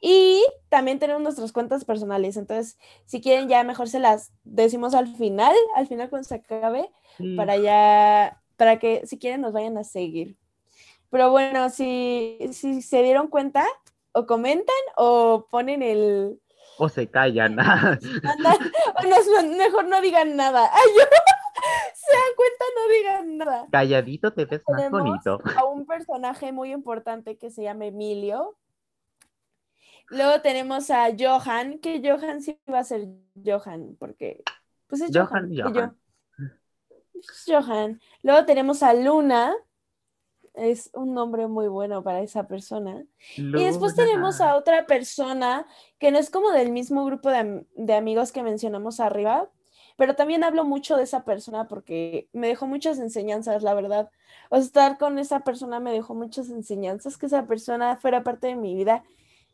Y 0.00 0.42
también 0.70 0.98
tenemos 0.98 1.22
nuestras 1.22 1.52
cuentas 1.52 1.84
personales. 1.84 2.36
Entonces, 2.38 2.78
si 3.04 3.20
quieren, 3.20 3.48
ya 3.48 3.62
mejor 3.64 3.86
se 3.88 3.98
las 4.00 4.32
decimos 4.44 4.94
al 4.94 5.14
final, 5.14 5.54
al 5.76 5.86
final 5.86 6.08
cuando 6.08 6.26
se 6.26 6.36
acabe, 6.36 6.90
Sí. 7.18 7.36
para 7.36 7.56
ya, 7.58 8.40
para 8.56 8.78
que 8.78 9.06
si 9.06 9.18
quieren 9.18 9.42
nos 9.42 9.52
vayan 9.52 9.76
a 9.76 9.84
seguir. 9.84 10.36
Pero 11.10 11.30
bueno, 11.30 11.68
si, 11.68 12.38
si 12.52 12.80
se 12.80 13.02
dieron 13.02 13.28
cuenta, 13.28 13.66
o 14.12 14.26
comentan 14.26 14.74
o 14.96 15.46
ponen 15.50 15.82
el... 15.82 16.40
O 16.78 16.88
se 16.88 17.10
callan. 17.10 17.58
Anda, 17.60 18.58
o 18.96 19.02
no, 19.42 19.56
mejor 19.56 19.84
no 19.86 20.00
digan 20.00 20.36
nada. 20.36 20.70
Ay, 20.72 20.88
yo, 20.96 21.02
se 21.94 22.12
dan 22.12 22.34
cuenta, 22.36 22.64
no 22.74 22.88
digan 22.94 23.36
nada. 23.38 23.66
Calladito 23.70 24.32
te 24.32 24.44
ves 24.46 24.62
más 24.68 24.78
Tenemos 24.78 25.00
bonito. 25.02 25.38
a 25.56 25.64
un 25.66 25.86
personaje 25.86 26.52
muy 26.52 26.72
importante 26.72 27.36
que 27.36 27.50
se 27.50 27.62
llama 27.62 27.86
Emilio. 27.86 28.56
Luego 30.08 30.40
tenemos 30.40 30.90
a 30.90 31.08
Johan, 31.16 31.78
que 31.78 32.00
Johan 32.02 32.40
sí 32.42 32.58
va 32.72 32.80
a 32.80 32.84
ser 32.84 33.06
Johan, 33.44 33.96
porque 33.98 34.42
pues 34.88 35.02
es 35.02 35.10
Johan. 35.14 35.48
Johan, 35.48 35.52
yo- 35.52 35.64
Johan. 35.70 35.98
es 37.14 37.44
Johan. 37.46 38.00
Luego 38.22 38.44
tenemos 38.44 38.82
a 38.82 38.92
Luna, 38.94 39.54
es 40.54 40.90
un 40.94 41.14
nombre 41.14 41.46
muy 41.46 41.68
bueno 41.68 42.02
para 42.02 42.20
esa 42.20 42.46
persona. 42.46 43.04
Y 43.36 43.64
después 43.64 43.94
tenemos 43.94 44.40
a 44.40 44.56
otra 44.56 44.86
persona 44.86 45.66
que 45.98 46.10
no 46.10 46.18
es 46.18 46.30
como 46.30 46.50
del 46.50 46.72
mismo 46.72 47.04
grupo 47.04 47.30
de, 47.30 47.66
de 47.74 47.94
amigos 47.94 48.32
que 48.32 48.42
mencionamos 48.42 49.00
arriba, 49.00 49.48
pero 49.96 50.16
también 50.16 50.44
hablo 50.44 50.64
mucho 50.64 50.96
de 50.96 51.02
esa 51.02 51.24
persona 51.24 51.68
porque 51.68 52.28
me 52.32 52.48
dejó 52.48 52.66
muchas 52.66 52.98
enseñanzas, 52.98 53.62
la 53.62 53.74
verdad. 53.74 54.10
O 54.48 54.56
sea, 54.56 54.64
estar 54.64 54.98
con 54.98 55.18
esa 55.18 55.40
persona 55.40 55.78
me 55.78 55.92
dejó 55.92 56.14
muchas 56.14 56.48
enseñanzas, 56.48 57.18
que 57.18 57.26
esa 57.26 57.46
persona 57.46 57.96
fuera 57.96 58.22
parte 58.22 58.46
de 58.46 58.56
mi 58.56 58.74
vida, 58.74 59.04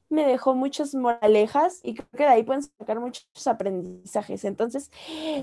me 0.08 0.24
dejó 0.24 0.54
muchas 0.54 0.94
moralejas 0.94 1.80
y 1.82 1.94
creo 1.94 2.08
que 2.12 2.22
de 2.22 2.28
ahí 2.28 2.42
pueden 2.44 2.62
sacar 2.62 3.00
muchos 3.00 3.26
aprendizajes. 3.46 4.44
Entonces, 4.44 4.90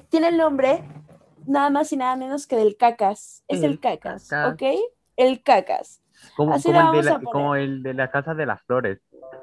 tiene 0.10 0.30
el 0.30 0.38
nombre 0.38 0.84
nada 1.46 1.70
más 1.70 1.92
y 1.92 1.98
nada 1.98 2.16
menos 2.16 2.48
que 2.48 2.56
del 2.56 2.78
cacas. 2.78 3.44
Es 3.48 3.60
el, 3.60 3.72
El 3.72 3.80
cacas, 3.80 4.30
Cacas. 4.30 4.54
¿ok? 4.54 4.80
El 5.15 5.43
cacas. 5.43 6.01
Como, 6.36 6.53
así 6.53 6.72
como 6.72 6.91
le 6.93 7.00
el 7.00 7.03
de 7.05 7.10
la, 7.10 7.12
a 7.12 7.20
poner. 7.20 7.32
como 7.34 7.55
el 7.55 7.84
de 7.84 7.93
la 7.93 8.12
Casa 8.12 8.34
de 8.34 8.46
las 8.46 8.62
Flores. 8.63 9.00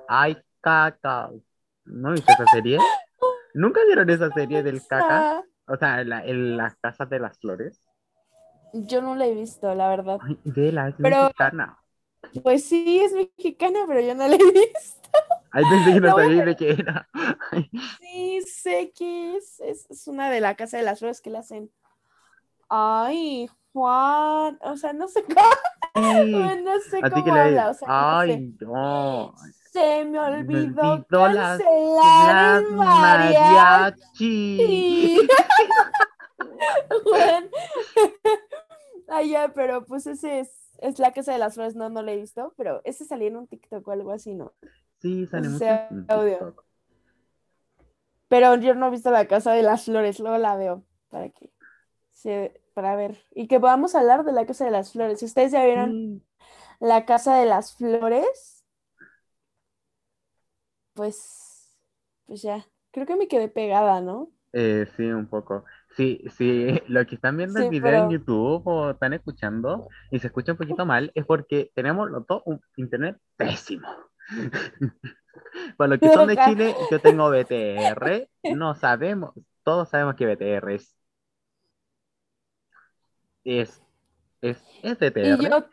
Ay, 0.08 0.36
caca. 0.60 1.30
¿No 1.84 2.12
viste 2.12 2.32
esa 2.32 2.44
serie? 2.52 2.78
¿Nunca 3.54 3.80
vieron 3.86 4.08
esa 4.10 4.30
serie 4.30 4.62
del 4.62 4.86
caca? 4.86 5.38
Ah, 5.38 5.42
O 5.66 5.76
sea, 5.76 6.00
en 6.00 6.08
la, 6.08 6.24
en 6.24 6.56
la 6.56 6.76
Casa 6.80 7.04
de 7.06 7.18
las 7.20 7.38
Flores. 7.38 7.80
Yo 8.72 9.02
no 9.02 9.16
la 9.16 9.26
he 9.26 9.34
visto, 9.34 9.74
la 9.74 9.88
verdad. 9.88 10.18
Ay, 10.22 10.38
vela, 10.44 10.88
es 10.88 10.94
Pero- 10.98 11.22
mexicana. 11.24 11.76
Pues 12.42 12.64
sí, 12.68 13.00
es 13.00 13.12
mexicana, 13.14 13.80
pero 13.88 14.00
yo 14.00 14.14
no 14.14 14.28
la 14.28 14.34
he 14.34 14.38
visto. 14.52 15.08
Ay, 15.52 15.64
pensé 15.68 15.92
que 15.94 16.00
no 16.00 16.08
a 16.08 16.20
sabía 16.22 16.44
de 16.44 16.54
qué 16.56 16.70
era. 16.72 17.08
Ay, 17.50 17.70
Sí, 17.98 18.40
sé 18.42 18.92
que 18.94 19.36
es, 19.36 19.58
es, 19.60 19.90
es 19.90 20.06
una 20.06 20.30
de 20.30 20.40
la 20.40 20.54
Casa 20.54 20.76
de 20.76 20.82
las 20.84 20.98
Flores 21.00 21.20
que 21.20 21.30
la 21.30 21.40
hacen. 21.40 21.70
Ay, 22.68 23.48
Juan, 23.72 24.58
o 24.62 24.76
sea, 24.76 24.92
no 24.92 25.06
sé 25.08 25.22
cómo, 25.24 25.38
sí. 26.24 26.30
no 26.32 26.80
sé 26.90 27.00
cómo 27.10 27.34
habla, 27.34 27.70
o 27.70 27.74
sea, 27.74 27.88
no 27.88 27.94
sé. 28.26 28.32
Ay, 28.32 28.54
no. 28.60 29.34
Se 29.72 30.04
me 30.04 30.18
olvidó 30.18 30.82
olvidó 30.94 31.28
las- 31.28 31.58
cancelar 31.60 32.62
Las 32.62 32.70
mariachi. 32.72 34.58
Juan. 37.04 37.48
Ay, 39.08 39.30
ya, 39.30 39.52
pero 39.54 39.84
pues 39.86 40.06
ese 40.06 40.40
es, 40.40 40.50
es 40.78 40.98
la 40.98 41.12
Casa 41.12 41.32
de 41.32 41.38
las 41.38 41.54
Flores, 41.54 41.74
no, 41.76 41.88
no 41.88 42.02
la 42.02 42.12
he 42.12 42.16
visto, 42.16 42.52
pero 42.56 42.80
ese 42.84 43.04
salía 43.04 43.28
en 43.28 43.36
un 43.36 43.46
TikTok 43.46 43.86
o 43.86 43.90
algo 43.92 44.12
así, 44.12 44.34
¿no? 44.34 44.52
Sí, 44.98 45.26
sale 45.26 45.48
O 45.48 45.50
mucho 45.52 45.58
sea, 45.64 45.88
en 45.90 46.06
audio. 46.08 46.32
TikTok. 46.38 46.64
Pero 48.28 48.54
yo 48.56 48.74
no 48.74 48.86
he 48.86 48.90
visto 48.90 49.10
la 49.10 49.26
Casa 49.26 49.52
de 49.52 49.62
las 49.62 49.84
Flores, 49.84 50.20
luego 50.20 50.38
la 50.38 50.56
veo 50.56 50.84
para 51.08 51.28
que 51.30 51.50
se, 52.12 52.60
para 52.82 52.96
ver 52.96 53.24
y 53.32 53.48
que 53.48 53.60
podamos 53.60 53.94
hablar 53.94 54.24
de 54.24 54.32
la 54.32 54.46
Casa 54.46 54.64
de 54.64 54.70
las 54.70 54.92
Flores. 54.92 55.20
Si 55.20 55.26
ustedes 55.26 55.52
ya 55.52 55.64
vieron 55.64 55.90
Sí. 55.92 56.22
la 56.80 57.04
Casa 57.06 57.36
de 57.36 57.46
las 57.46 57.74
Flores, 57.76 58.64
pues, 60.94 61.78
pues 62.26 62.42
ya, 62.42 62.66
creo 62.92 63.06
que 63.06 63.16
me 63.16 63.28
quedé 63.28 63.48
pegada, 63.48 64.00
¿no? 64.00 64.30
Eh, 64.52 64.86
sí, 64.96 65.04
un 65.04 65.28
poco. 65.28 65.64
Sí, 65.96 66.22
sí, 66.36 66.66
lo 66.88 67.06
que 67.06 67.14
están 67.16 67.36
viendo 67.36 67.60
el 67.60 67.70
video 67.70 68.04
en 68.04 68.10
YouTube 68.10 68.62
o 68.66 68.90
están 68.90 69.12
escuchando 69.12 69.88
y 70.10 70.18
se 70.18 70.26
escucha 70.28 70.52
un 70.52 70.58
poquito 70.58 70.86
mal 70.86 71.12
es 71.14 71.24
porque 71.24 71.70
tenemos 71.74 72.10
los 72.10 72.26
dos 72.26 72.42
un 72.46 72.60
internet 72.76 73.16
pésimo. 73.36 73.88
Para 75.76 75.88
los 75.88 75.98
que 75.98 76.10
son 76.10 76.28
de. 76.28 76.36
Chile, 76.36 76.74
yo 76.90 77.00
tengo 77.00 77.30
BTR, 77.30 78.28
no 78.54 78.74
sabemos, 78.74 79.34
todos 79.62 79.88
sabemos 79.88 80.14
que 80.14 80.26
BTR 80.26 80.74
es 80.74 80.96
es 83.44 83.82
es, 84.42 84.58
es 84.82 84.98
Y 85.16 85.48
yo, 85.48 85.66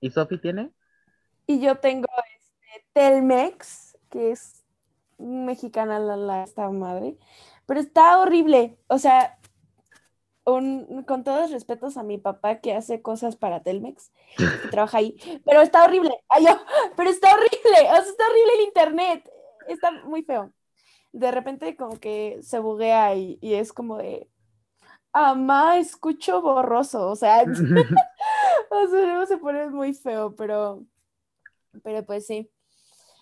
¿Y 0.00 0.10
Sofi 0.10 0.38
tiene? 0.38 0.70
y 1.46 1.60
yo 1.60 1.78
tengo 1.78 2.06
este 2.38 2.84
Telmex, 2.92 3.96
que 4.10 4.32
es 4.32 4.64
mexicana 5.18 5.98
la, 5.98 6.16
la 6.16 6.42
esta 6.44 6.68
madre, 6.70 7.16
pero 7.66 7.80
está 7.80 8.18
horrible. 8.20 8.76
O 8.88 8.98
sea, 8.98 9.38
un- 10.44 11.02
con 11.04 11.24
todos 11.24 11.42
los 11.42 11.50
respetos 11.52 11.96
a 11.96 12.02
mi 12.02 12.18
papá 12.18 12.60
que 12.60 12.74
hace 12.74 13.02
cosas 13.02 13.36
para 13.36 13.62
Telmex, 13.62 14.12
que 14.36 14.68
trabaja 14.68 14.98
ahí, 14.98 15.16
pero 15.44 15.60
está 15.62 15.84
horrible. 15.84 16.10
Ay, 16.28 16.44
yo, 16.46 16.58
pero 16.96 17.10
está 17.10 17.28
horrible, 17.34 17.58
o 17.72 17.74
sea, 17.74 17.98
está 17.98 18.24
horrible 18.28 18.52
el 18.58 18.66
internet, 18.66 19.30
está 19.68 19.90
muy 20.04 20.22
feo. 20.22 20.52
De 21.12 21.30
repente 21.30 21.76
como 21.76 21.98
que 21.98 22.38
se 22.42 22.58
buguea 22.58 23.14
y, 23.14 23.38
y 23.40 23.54
es 23.54 23.72
como 23.72 23.96
de, 23.96 24.28
Amá, 25.18 25.78
escucho 25.78 26.42
borroso, 26.42 27.08
o 27.08 27.16
sea, 27.16 27.42
o 28.70 28.86
sea, 28.88 29.00
luego 29.06 29.24
se 29.24 29.38
pone 29.38 29.70
muy 29.70 29.94
feo, 29.94 30.34
pero, 30.36 30.84
pero 31.82 32.04
pues 32.04 32.26
sí. 32.26 32.50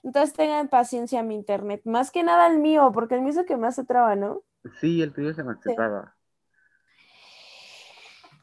Entonces 0.03 0.35
tengan 0.35 0.67
paciencia 0.69 1.21
a 1.21 1.23
mi 1.23 1.37
internet, 1.37 1.83
más 1.85 2.11
que 2.11 2.25
nada 2.25 2.49
el 2.49 2.59
mío, 2.59 2.91
porque 2.93 3.15
el 3.15 3.21
mío 3.21 3.31
es 3.31 3.37
el 3.37 3.47
que 3.47 3.57
más 3.57 3.77
se 3.77 3.85
traba, 3.85 4.17
¿no? 4.17 4.43
Sí, 4.81 5.03
el 5.03 5.13
tuyo 5.13 5.35
se 5.35 5.45
me 5.45 5.53
Sí. 5.55 5.61
aceptaba. 5.61 6.17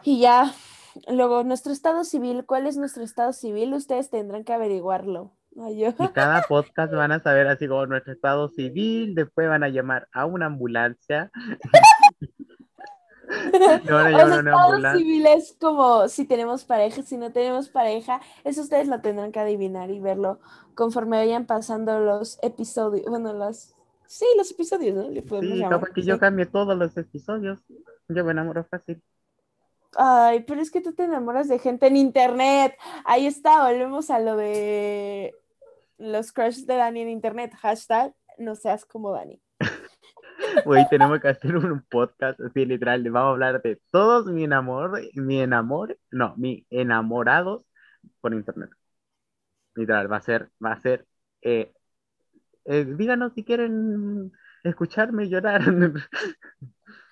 Y 0.03 0.21
ya, 0.21 0.51
luego, 1.09 1.43
nuestro 1.43 1.73
estado 1.73 2.05
civil, 2.05 2.45
¿cuál 2.45 2.67
es 2.67 2.77
nuestro 2.77 3.03
estado 3.03 3.33
civil? 3.33 3.73
Ustedes 3.73 4.09
tendrán 4.09 4.43
que 4.45 4.53
averiguarlo. 4.53 5.33
Ay, 5.61 5.77
yo- 5.77 5.89
Y 5.99 6.07
cada 6.13 6.41
podcast 6.43 6.93
van 6.93 7.11
a 7.11 7.19
saber 7.23 7.47
así 7.49 7.67
como 7.67 7.85
nuestro 7.85 8.13
estado 8.13 8.47
civil, 8.49 9.13
después 9.13 9.49
van 9.49 9.63
a 9.63 9.69
llamar 9.69 10.07
a 10.13 10.25
una 10.25 10.45
ambulancia. 10.45 11.31
Le 13.83 13.91
van 13.93 14.07
a 14.07 14.11
O 14.13 14.17
llamar 14.17 14.27
sea, 14.27 14.37
a 14.37 14.39
una 14.39 14.51
estado 14.51 14.59
ambulancia. 14.65 14.99
civil 14.99 15.25
es 15.27 15.55
como 15.59 16.07
si 16.09 16.25
tenemos 16.25 16.65
pareja, 16.65 17.01
si 17.03 17.17
no 17.17 17.31
tenemos 17.31 17.69
pareja, 17.69 18.21
eso 18.43 18.61
ustedes 18.61 18.87
lo 18.87 19.01
tendrán 19.01 19.31
que 19.31 19.39
adivinar 19.39 19.89
y 19.91 19.99
verlo 19.99 20.39
conforme 20.75 21.17
vayan 21.17 21.45
pasando 21.45 21.99
los 21.99 22.39
episodios, 22.41 23.05
bueno, 23.07 23.33
los, 23.33 23.75
sí, 24.07 24.25
los 24.37 24.51
episodios, 24.51 24.95
¿no? 24.95 25.09
Le 25.09 25.21
podemos 25.21 25.51
Sí, 25.51 25.59
llamar. 25.59 25.93
que 25.93 26.03
yo 26.03 26.15
sí. 26.15 26.19
cambie 26.19 26.45
todos 26.45 26.77
los 26.77 26.95
episodios. 26.97 27.59
Yo 28.09 28.25
me 28.25 28.31
enamoro 28.31 28.63
fácil. 28.65 29.01
Ay, 29.95 30.41
pero 30.43 30.61
es 30.61 30.71
que 30.71 30.81
tú 30.81 30.93
te 30.93 31.03
enamoras 31.03 31.47
de 31.49 31.59
gente 31.59 31.87
en 31.87 31.97
internet. 31.97 32.77
Ahí 33.05 33.27
está, 33.27 33.63
volvemos 33.67 34.09
a 34.09 34.19
lo 34.19 34.37
de 34.37 35.33
los 35.97 36.31
crushes 36.31 36.65
de 36.65 36.75
Dani 36.75 37.01
en 37.01 37.09
internet. 37.09 37.53
Hashtag 37.59 38.13
no 38.37 38.55
seas 38.55 38.85
como 38.85 39.11
Dani. 39.11 39.41
Güey, 40.65 40.85
tenemos 40.89 41.19
que 41.19 41.27
hacer 41.29 41.55
un 41.55 41.81
podcast 41.89 42.39
así 42.41 42.65
literal. 42.65 43.03
Vamos 43.09 43.29
a 43.29 43.31
hablar 43.31 43.61
de 43.61 43.79
todos 43.91 44.25
mi 44.27 44.43
enamor, 44.43 45.01
mi 45.15 45.41
enamor, 45.41 45.97
no, 46.11 46.35
mi 46.37 46.65
enamorados 46.69 47.65
por 48.21 48.33
internet. 48.33 48.69
Literal, 49.75 50.11
va 50.11 50.17
a 50.17 50.21
ser, 50.21 50.49
va 50.63 50.73
a 50.73 50.79
ser. 50.79 51.05
eh, 51.41 51.71
eh, 52.65 52.85
díganos 52.85 53.33
si 53.33 53.43
quieren 53.43 54.31
escucharme 54.63 55.29
llorar. 55.29 55.61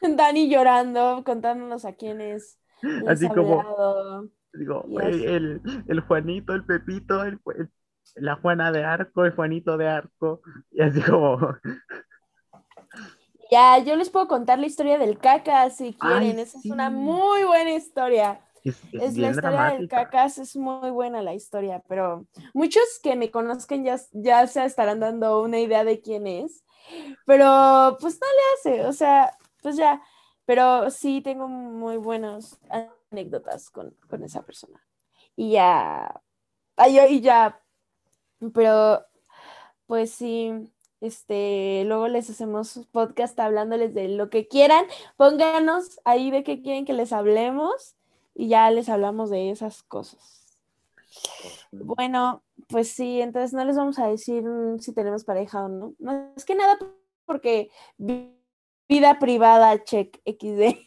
Dani 0.01 0.49
llorando, 0.49 1.23
contándonos 1.25 1.85
a 1.85 1.93
quiénes 1.93 2.59
les 2.81 3.07
Así 3.09 3.27
como-. 3.29 4.29
Digo, 4.53 4.83
el, 5.01 5.61
el 5.87 5.99
Juanito, 6.01 6.53
el 6.53 6.65
Pepito, 6.65 7.23
el, 7.23 7.39
el- 7.55 7.69
la 8.15 8.35
Juana 8.35 8.71
de 8.71 8.83
Arco, 8.83 9.23
el 9.25 9.35
Juanito 9.35 9.77
de 9.77 9.87
Arco. 9.87 10.41
Y 10.71 10.81
así 10.81 11.01
como, 11.01 11.37
Ya, 13.51 13.79
yo 13.79 13.95
les 13.95 14.09
puedo 14.11 14.27
contar 14.27 14.59
la 14.59 14.67
historia 14.67 14.97
del 14.99 15.17
caca 15.19 15.69
si 15.71 15.93
Ay, 15.99 15.99
quieren. 15.99 16.39
Esa 16.39 16.59
es 16.59 16.69
una 16.69 16.89
sí. 16.89 16.95
muy 16.95 17.43
buena 17.45 17.71
historia. 17.71 18.41
es, 18.63 18.77
es 18.91 19.15
Es 19.15 19.17
la 19.17 19.29
historia 19.29 19.65
del 19.65 19.87
dramática. 19.87 19.87
cacas, 19.87 20.37
es 20.37 20.55
muy 20.55 20.91
buena 20.91 21.21
la 21.23 21.33
historia, 21.33 21.81
pero 21.87 22.27
muchos 22.53 22.83
que 23.03 23.15
me 23.15 23.31
conozcan 23.31 23.83
ya, 23.83 23.97
ya 24.13 24.45
se 24.47 24.65
estarán 24.65 24.99
dando 24.99 25.41
una 25.41 25.59
idea 25.59 25.83
de 25.83 26.01
quién 26.01 26.27
es, 26.27 26.63
pero 27.25 27.97
pues 28.01 28.19
no 28.21 28.27
le 28.27 28.73
hace, 28.81 28.85
o 28.87 28.93
sea, 28.93 29.37
pues 29.61 29.77
ya, 29.77 30.01
pero 30.45 30.89
sí 30.91 31.21
tengo 31.21 31.47
muy 31.47 31.97
buenas 31.97 32.59
anécdotas 33.11 33.69
con, 33.71 33.95
con 34.09 34.23
esa 34.23 34.43
persona. 34.45 34.85
Y 35.35 35.51
ya, 35.53 36.21
ay, 36.77 36.99
y 37.09 37.21
ya, 37.21 37.61
pero 38.53 39.05
pues 39.87 40.11
sí, 40.11 40.51
este, 41.01 41.83
luego 41.85 42.07
les 42.07 42.29
hacemos 42.29 42.87
podcast 42.91 43.39
hablándoles 43.39 43.93
de 43.93 44.09
lo 44.09 44.29
que 44.29 44.47
quieran, 44.47 44.85
pónganos 45.17 45.99
ahí 46.05 46.31
de 46.31 46.43
qué 46.43 46.61
quieren 46.61 46.85
que 46.85 46.93
les 46.93 47.13
hablemos 47.13 47.95
y 48.35 48.49
ya 48.49 48.69
les 48.71 48.89
hablamos 48.89 49.29
de 49.29 49.51
esas 49.51 49.83
cosas. 49.83 50.57
Bueno, 51.71 52.43
pues 52.67 52.91
sí, 52.91 53.21
entonces 53.21 53.53
no 53.53 53.65
les 53.65 53.77
vamos 53.77 53.99
a 53.99 54.07
decir 54.07 54.43
si 54.79 54.93
tenemos 54.93 55.23
pareja 55.23 55.65
o 55.65 55.69
no. 55.69 55.93
No 55.99 56.31
es 56.35 56.45
que 56.45 56.55
nada 56.55 56.77
porque 57.25 57.69
vi- 57.97 58.35
vida 58.87 59.19
privada, 59.19 59.83
check 59.83 60.19
XD. 60.25 60.77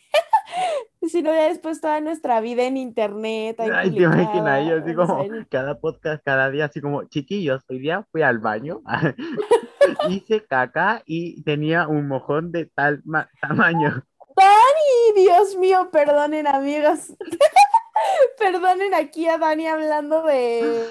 si 1.09 1.23
no, 1.23 1.33
ya 1.33 1.49
después 1.49 1.81
toda 1.81 2.01
nuestra 2.01 2.41
vida 2.41 2.65
en 2.65 2.77
internet. 2.77 3.59
Ay, 3.61 3.91
te 3.91 4.03
imaginas, 4.03 4.69
yo 4.69 4.77
así 4.79 4.95
como 4.95 5.25
cada 5.49 5.79
podcast, 5.79 6.23
cada 6.25 6.51
día, 6.51 6.67
así 6.67 6.81
como, 6.81 7.05
chiquillos, 7.05 7.63
hoy 7.69 7.79
día 7.79 8.07
fui 8.11 8.23
al 8.23 8.39
baño, 8.39 8.83
hice 10.09 10.45
caca 10.45 11.03
y 11.07 11.43
tenía 11.43 11.89
un 11.89 12.09
mojón 12.09 12.53
de 12.53 12.67
tal 12.67 13.03
ma- 13.05 13.29
tamaño. 13.41 14.05
Ay, 14.37 15.23
Dios 15.23 15.57
mío, 15.57 15.91
perdonen 15.91 16.47
amigos. 16.47 17.13
perdonen 18.39 18.95
aquí 18.95 19.29
a 19.29 19.39
Dani 19.39 19.67
hablando 19.67 20.23
de 20.23 20.87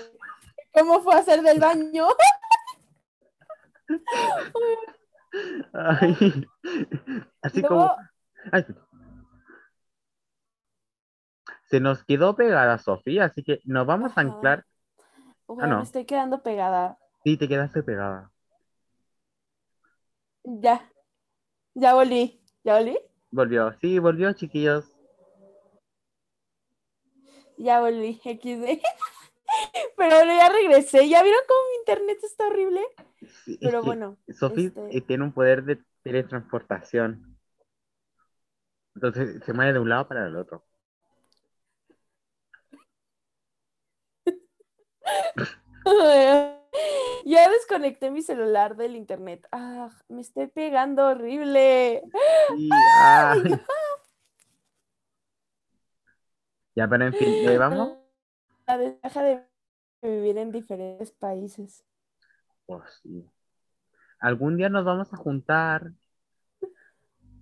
cómo 0.73 1.01
fue 1.01 1.15
a 1.15 1.19
hacer 1.19 1.41
del 1.41 1.59
baño. 1.59 2.07
Ay, 5.73 6.45
así 7.41 7.61
como, 7.61 7.95
ay, 8.51 8.65
se 11.69 11.79
nos 11.79 12.03
quedó 12.03 12.35
pegada 12.35 12.77
Sofía, 12.77 13.25
así 13.25 13.43
que 13.43 13.61
nos 13.65 13.87
vamos 13.87 14.17
a 14.17 14.21
anclar. 14.21 14.65
Uy, 15.47 15.57
no. 15.67 15.77
me 15.77 15.83
estoy 15.83 16.05
quedando 16.05 16.43
pegada. 16.43 16.97
Sí, 17.23 17.37
te 17.37 17.47
quedaste 17.47 17.83
pegada. 17.83 18.30
Ya, 20.45 20.91
ya 21.75 21.93
volví, 21.95 22.41
ya 22.63 22.77
volví, 22.77 22.97
Volvió, 23.31 23.73
sí, 23.81 23.99
volvió, 23.99 24.31
chiquillos. 24.33 24.85
ya 27.57 27.79
volví, 27.79 28.19
XD. 28.25 28.81
Pero 29.97 30.15
bueno, 30.17 30.33
ya 30.33 30.49
regresé. 30.49 31.09
¿Ya 31.09 31.23
vieron 31.23 31.41
cómo 31.47 31.59
mi 31.69 31.75
internet 31.79 32.19
está 32.23 32.47
horrible? 32.47 32.81
Sí, 33.45 33.53
es 33.53 33.59
Pero 33.59 33.81
que 33.81 33.85
bueno, 33.87 34.17
Sofía 34.33 34.67
este- 34.67 34.97
eh, 34.97 35.01
tiene 35.01 35.23
un 35.23 35.33
poder 35.33 35.63
de 35.63 35.79
teletransportación. 36.03 37.37
Entonces 38.95 39.43
se 39.45 39.51
mueve 39.53 39.73
de 39.73 39.79
un 39.79 39.89
lado 39.89 40.07
para 40.07 40.27
el 40.27 40.35
otro. 40.37 40.63
ya 47.25 47.49
desconecté 47.49 48.11
mi 48.11 48.21
celular 48.21 48.75
del 48.75 48.95
internet. 48.95 49.47
Ah, 49.51 49.89
me 50.09 50.21
estoy 50.21 50.47
pegando 50.47 51.07
horrible. 51.07 52.03
Sí, 52.55 52.69
ay. 53.01 53.59
Ya, 56.75 56.87
pero 56.87 57.05
en 57.05 57.13
fin, 57.13 57.27
eh, 57.27 57.57
vamos. 57.57 57.97
La 58.67 58.77
ventaja 58.77 59.21
de 59.21 59.43
vivir 60.01 60.37
en 60.37 60.51
diferentes 60.51 61.11
países. 61.11 61.83
Pues 62.65 63.01
sí. 63.03 63.29
Algún 64.19 64.55
día 64.55 64.69
nos 64.69 64.85
vamos 64.85 65.13
a 65.13 65.17
juntar. 65.17 65.91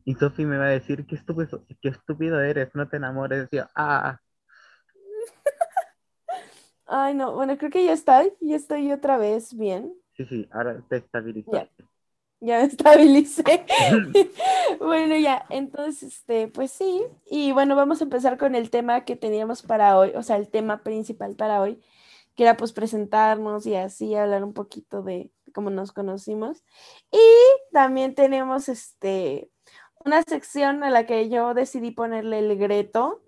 Y 0.06 0.16
Sofi 0.16 0.46
me 0.46 0.58
va 0.58 0.66
a 0.66 0.70
decir, 0.70 1.06
qué 1.06 1.16
estúpido, 1.16 1.64
qué 1.82 1.90
estúpido 1.90 2.42
eres, 2.42 2.74
no 2.74 2.88
te 2.88 2.98
enamores. 2.98 3.48
Y 3.52 3.58
yo, 3.58 3.66
ah, 3.76 4.20
Ay, 6.90 7.14
no, 7.14 7.34
bueno, 7.34 7.58
creo 7.58 7.70
que 7.70 7.86
ya 7.86 7.94
estoy, 7.94 8.34
ya 8.42 8.56
estoy 8.56 8.92
otra 8.92 9.18
vez 9.18 9.56
bien. 9.56 9.94
sí, 10.18 10.26
sí, 10.26 10.48
ahora 10.52 10.84
te 10.90 10.98
estabilizaste. 10.98 11.86
Ya 12.42 12.60
me 12.60 12.66
estabilicé. 12.66 13.66
Bueno, 14.80 15.16
ya, 15.18 15.46
entonces, 15.50 16.14
este, 16.14 16.48
pues 16.48 16.72
sí, 16.72 17.04
y 17.30 17.52
bueno, 17.52 17.76
vamos 17.76 18.02
a 18.02 18.04
empezar 18.06 18.38
con 18.38 18.56
el 18.56 18.70
tema 18.70 19.04
que 19.04 19.16
teníamos 19.16 19.62
para 19.62 19.98
hoy, 19.98 20.12
o 20.16 20.24
sea, 20.24 20.38
el 20.38 20.50
tema 20.50 20.84
principal 20.84 21.36
para 21.36 21.62
hoy, 21.62 21.82
que 22.36 22.44
era 22.44 22.56
pues 22.56 22.72
presentarnos 22.72 23.66
y 23.66 23.76
así 23.76 24.16
hablar 24.16 24.44
un 24.44 24.54
poquito 24.54 25.02
de 25.04 25.32
cómo 25.54 25.70
nos 25.70 25.92
conocimos. 25.92 26.64
Y 27.12 27.20
también 27.74 28.16
tenemos, 28.16 28.70
este, 28.70 29.50
una 30.06 30.24
sección 30.24 30.84
a 30.84 30.90
la 30.90 31.06
que 31.06 31.30
yo 31.30 31.54
decidí 31.54 31.92
ponerle 31.92 32.40
el 32.40 32.58
greto. 32.58 33.22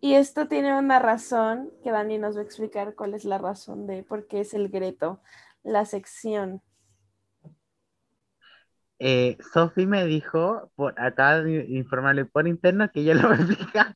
Y 0.00 0.14
esto 0.14 0.46
tiene 0.46 0.78
una 0.78 0.98
razón 0.98 1.70
que 1.82 1.90
Dani 1.90 2.18
nos 2.18 2.36
va 2.36 2.40
a 2.40 2.44
explicar 2.44 2.94
cuál 2.94 3.14
es 3.14 3.24
la 3.24 3.38
razón 3.38 3.86
de 3.86 4.02
por 4.02 4.26
qué 4.26 4.40
es 4.40 4.54
el 4.54 4.68
greto, 4.68 5.20
la 5.62 5.84
sección. 5.84 6.62
Eh, 8.98 9.36
Sofi 9.52 9.86
me 9.86 10.06
dijo, 10.06 10.70
por 10.74 10.98
acá 11.00 11.42
de 11.42 11.66
informarle 11.68 12.24
por 12.24 12.46
interno 12.46 12.90
que 12.90 13.00
ella 13.00 13.14
lo 13.22 13.28
va 13.28 13.34
a 13.34 13.40
explicar. 13.40 13.94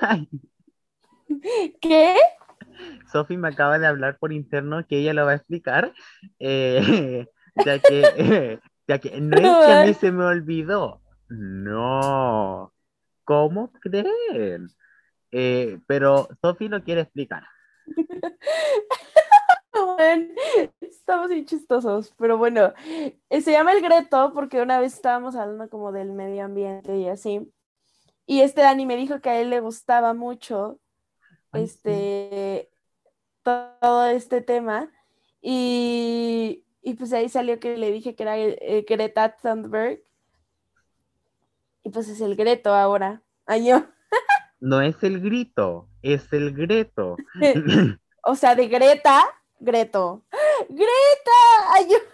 Ay, 0.00 0.28
¿Qué? 1.80 2.16
Sofi 3.10 3.36
me 3.36 3.48
acaba 3.48 3.78
de 3.78 3.86
hablar 3.86 4.18
por 4.18 4.32
interno 4.32 4.86
que 4.86 4.98
ella 4.98 5.14
lo 5.14 5.26
va 5.26 5.32
a 5.32 5.36
explicar, 5.36 5.92
eh, 6.38 7.26
ya 7.64 7.78
que, 7.78 8.04
eh, 8.16 8.60
ya 8.86 8.98
que 8.98 9.20
no 9.20 9.36
es 9.36 9.66
que 9.66 9.72
a 9.72 9.84
mí 9.84 9.94
se 9.94 10.12
me 10.12 10.24
olvidó, 10.24 11.00
no, 11.28 12.72
¿cómo 13.24 13.72
creen? 13.72 14.68
Eh, 15.32 15.78
pero 15.86 16.28
Sofi 16.40 16.68
lo 16.68 16.82
quiere 16.82 17.02
explicar. 17.02 17.44
Estamos 20.80 21.28
bien 21.28 21.46
chistosos, 21.46 22.14
pero 22.18 22.36
bueno, 22.38 22.72
eh, 23.30 23.40
se 23.40 23.52
llama 23.52 23.72
el 23.72 23.82
Greto 23.82 24.32
porque 24.32 24.60
una 24.60 24.80
vez 24.80 24.94
estábamos 24.94 25.36
hablando 25.36 25.68
como 25.68 25.92
del 25.92 26.12
medio 26.12 26.44
ambiente 26.44 26.96
y 26.96 27.08
así, 27.08 27.52
y 28.26 28.42
este 28.42 28.60
Dani 28.60 28.86
me 28.86 28.96
dijo 28.96 29.20
que 29.20 29.30
a 29.30 29.40
él 29.40 29.50
le 29.50 29.60
gustaba 29.60 30.14
mucho 30.14 30.78
Ay, 31.52 31.66
sí. 31.66 31.72
este 31.74 32.70
todo 33.42 34.06
este 34.06 34.40
tema 34.40 34.90
y, 35.40 36.64
y 36.82 36.94
pues 36.94 37.12
ahí 37.12 37.28
salió 37.28 37.58
que 37.58 37.76
le 37.76 37.90
dije 37.90 38.14
que 38.14 38.22
era 38.22 38.36
el 38.36 38.84
Greta 38.86 39.36
Thunberg 39.36 40.02
y 41.82 41.90
pues 41.90 42.08
es 42.08 42.20
el 42.20 42.36
Greto 42.36 42.74
ahora. 42.74 43.22
Ay, 43.46 43.66
yo, 43.66 43.84
No 44.60 44.82
es 44.82 45.02
el 45.02 45.20
grito, 45.20 45.88
es 46.02 46.32
el 46.32 46.54
greto. 46.54 47.16
o 48.22 48.34
sea, 48.34 48.54
de 48.54 48.68
Greta, 48.68 49.24
Greto. 49.58 50.24
¡Greta! 50.68 51.72
Ay, 51.74 51.86
yo. 51.90 51.96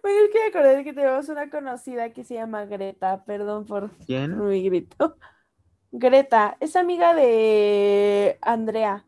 Bueno, 0.00 0.20
es 0.20 0.30
que 0.30 0.38
me 0.38 0.46
acordé 0.46 0.84
que 0.84 0.92
tenemos 0.92 1.28
una 1.28 1.50
conocida 1.50 2.10
que 2.10 2.22
se 2.22 2.34
llama 2.34 2.66
Greta, 2.66 3.24
perdón 3.24 3.66
por 3.66 3.90
¿Quién? 4.06 4.38
mi 4.48 4.62
grito. 4.62 5.16
Greta, 5.90 6.56
es 6.60 6.76
amiga 6.76 7.14
de 7.14 8.38
Andrea. 8.42 9.04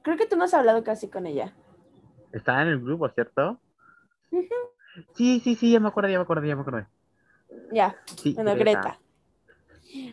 Creo 0.00 0.16
que 0.16 0.26
tú 0.26 0.36
no 0.38 0.44
has 0.44 0.54
hablado 0.54 0.82
casi 0.82 1.08
con 1.08 1.26
ella. 1.26 1.52
Estaba 2.32 2.62
en 2.62 2.68
el 2.68 2.80
grupo, 2.80 3.10
¿cierto? 3.10 3.60
Sí, 5.14 5.40
sí, 5.40 5.54
sí, 5.54 5.72
ya 5.72 5.80
me 5.80 5.88
acuerdo, 5.88 6.10
ya 6.10 6.18
me 6.18 6.22
acuerdo, 6.22 6.44
ya 6.46 6.54
me 6.56 6.62
acuerdo. 6.62 6.86
Ya, 7.72 7.96
Sí, 8.16 8.32
bueno, 8.34 8.54
Greta. 8.54 8.80
Greta. 8.82 8.98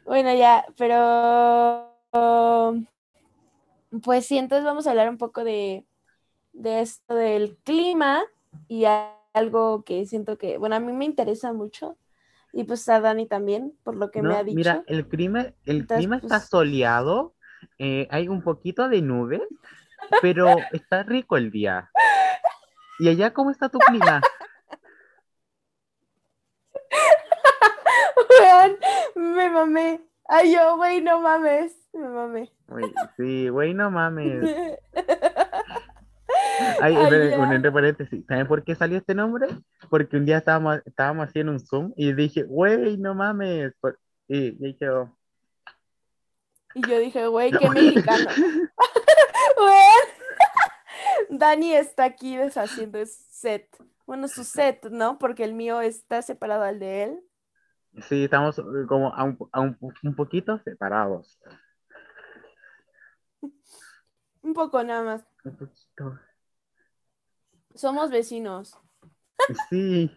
Bueno, 0.06 0.34
ya, 0.34 0.66
pero 0.78 1.92
pues 4.04 4.26
sí, 4.26 4.38
entonces 4.38 4.66
vamos 4.66 4.88
a 4.88 4.92
hablar 4.92 5.10
un 5.10 5.18
poco 5.18 5.44
de, 5.44 5.86
de 6.54 6.82
esto 6.82 7.16
del 7.16 7.58
clima 7.58 8.24
y 8.68 8.86
algo 9.34 9.84
que 9.84 10.06
siento 10.06 10.38
que, 10.38 10.58
bueno, 10.58 10.76
a 10.76 10.80
mí 10.80 10.92
me 10.94 11.06
interesa 11.06 11.54
mucho 11.54 11.98
y 12.54 12.64
pues 12.64 12.88
a 12.88 13.02
Dani 13.02 13.28
también, 13.28 13.74
por 13.84 13.96
lo 13.96 14.12
que 14.12 14.22
me 14.22 14.36
ha 14.36 14.44
dicho. 14.44 14.56
Mira, 14.56 14.84
el 14.88 15.08
clima, 15.08 15.48
el 15.66 15.86
clima 15.88 16.16
está 16.18 16.38
pues 16.38 16.50
soleado, 16.50 17.34
eh, 17.80 18.08
hay 18.12 18.30
un 18.30 18.42
poquito 18.42 18.88
de 18.88 19.02
nubes, 19.02 19.42
pero 20.22 20.56
está 20.72 21.04
rico 21.04 21.36
el 21.36 21.52
día. 21.52 21.90
¿Y 23.00 23.10
allá 23.10 23.34
cómo 23.34 23.52
está 23.52 23.68
tu 23.70 23.80
clima? 23.80 24.22
me 29.16 29.50
mamé. 29.50 30.02
Ay, 30.28 30.54
yo, 30.54 30.78
güey, 30.78 31.02
no 31.02 31.22
mames. 31.22 31.76
Me 31.94 32.08
mamé. 32.08 32.52
sí, 33.18 33.50
güey, 33.50 33.74
no 33.74 33.92
mames. 33.92 34.44
Ay, 36.82 36.96
un 36.96 37.54
entre 37.54 37.72
paréntesis. 37.72 38.26
¿Saben 38.28 38.48
por 38.48 38.64
qué 38.64 38.76
salió 38.76 38.98
este 38.98 39.14
nombre? 39.14 39.48
Porque 39.90 40.18
un 40.18 40.26
día 40.26 40.38
estábamos, 40.38 40.82
estábamos 40.86 41.28
haciendo 41.28 41.52
un 41.52 41.60
Zoom 41.60 41.94
y 41.96 42.14
dije, 42.14 42.44
güey, 42.44 42.98
no 42.98 43.14
mames. 43.14 43.74
Y, 44.28 44.68
y 44.68 44.78
yo. 44.80 45.16
Y 46.74 46.82
yo 46.88 47.00
dije, 47.00 47.28
güey, 47.28 47.52
qué 47.52 47.70
mexicano. 47.70 48.30
Dani 51.30 51.74
está 51.74 52.06
aquí 52.06 52.36
deshaciendo 52.38 53.04
su 53.06 53.24
set. 53.30 53.68
Bueno, 54.06 54.28
su 54.28 54.44
set, 54.44 54.86
¿no? 54.90 55.18
Porque 55.18 55.44
el 55.44 55.54
mío 55.54 55.82
está 55.82 56.22
separado 56.22 56.64
al 56.64 56.80
de 56.80 57.04
él. 57.04 57.24
Sí, 58.02 58.26
estamos 58.26 58.62
como 58.88 59.14
a 59.14 59.24
un, 59.24 59.38
a 59.52 59.62
un, 59.62 59.78
un 59.80 60.16
poquito 60.16 60.60
separados. 60.60 61.40
Un 64.42 64.54
poco 64.54 64.84
nada 64.84 65.04
más. 65.04 65.26
Un 65.44 65.56
poquito. 65.56 66.20
Somos 67.74 68.10
vecinos. 68.10 68.78
Sí. 69.70 70.12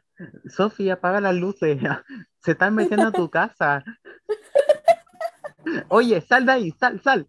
Sofía, 0.48 0.94
apaga 0.94 1.20
las 1.20 1.34
luces. 1.34 1.78
Se 2.40 2.52
están 2.52 2.74
metiendo 2.74 3.08
a 3.08 3.12
tu 3.12 3.30
casa. 3.30 3.84
Oye, 5.88 6.20
sal 6.20 6.46
de 6.46 6.52
ahí, 6.52 6.70
sal, 6.72 7.00
sal. 7.02 7.28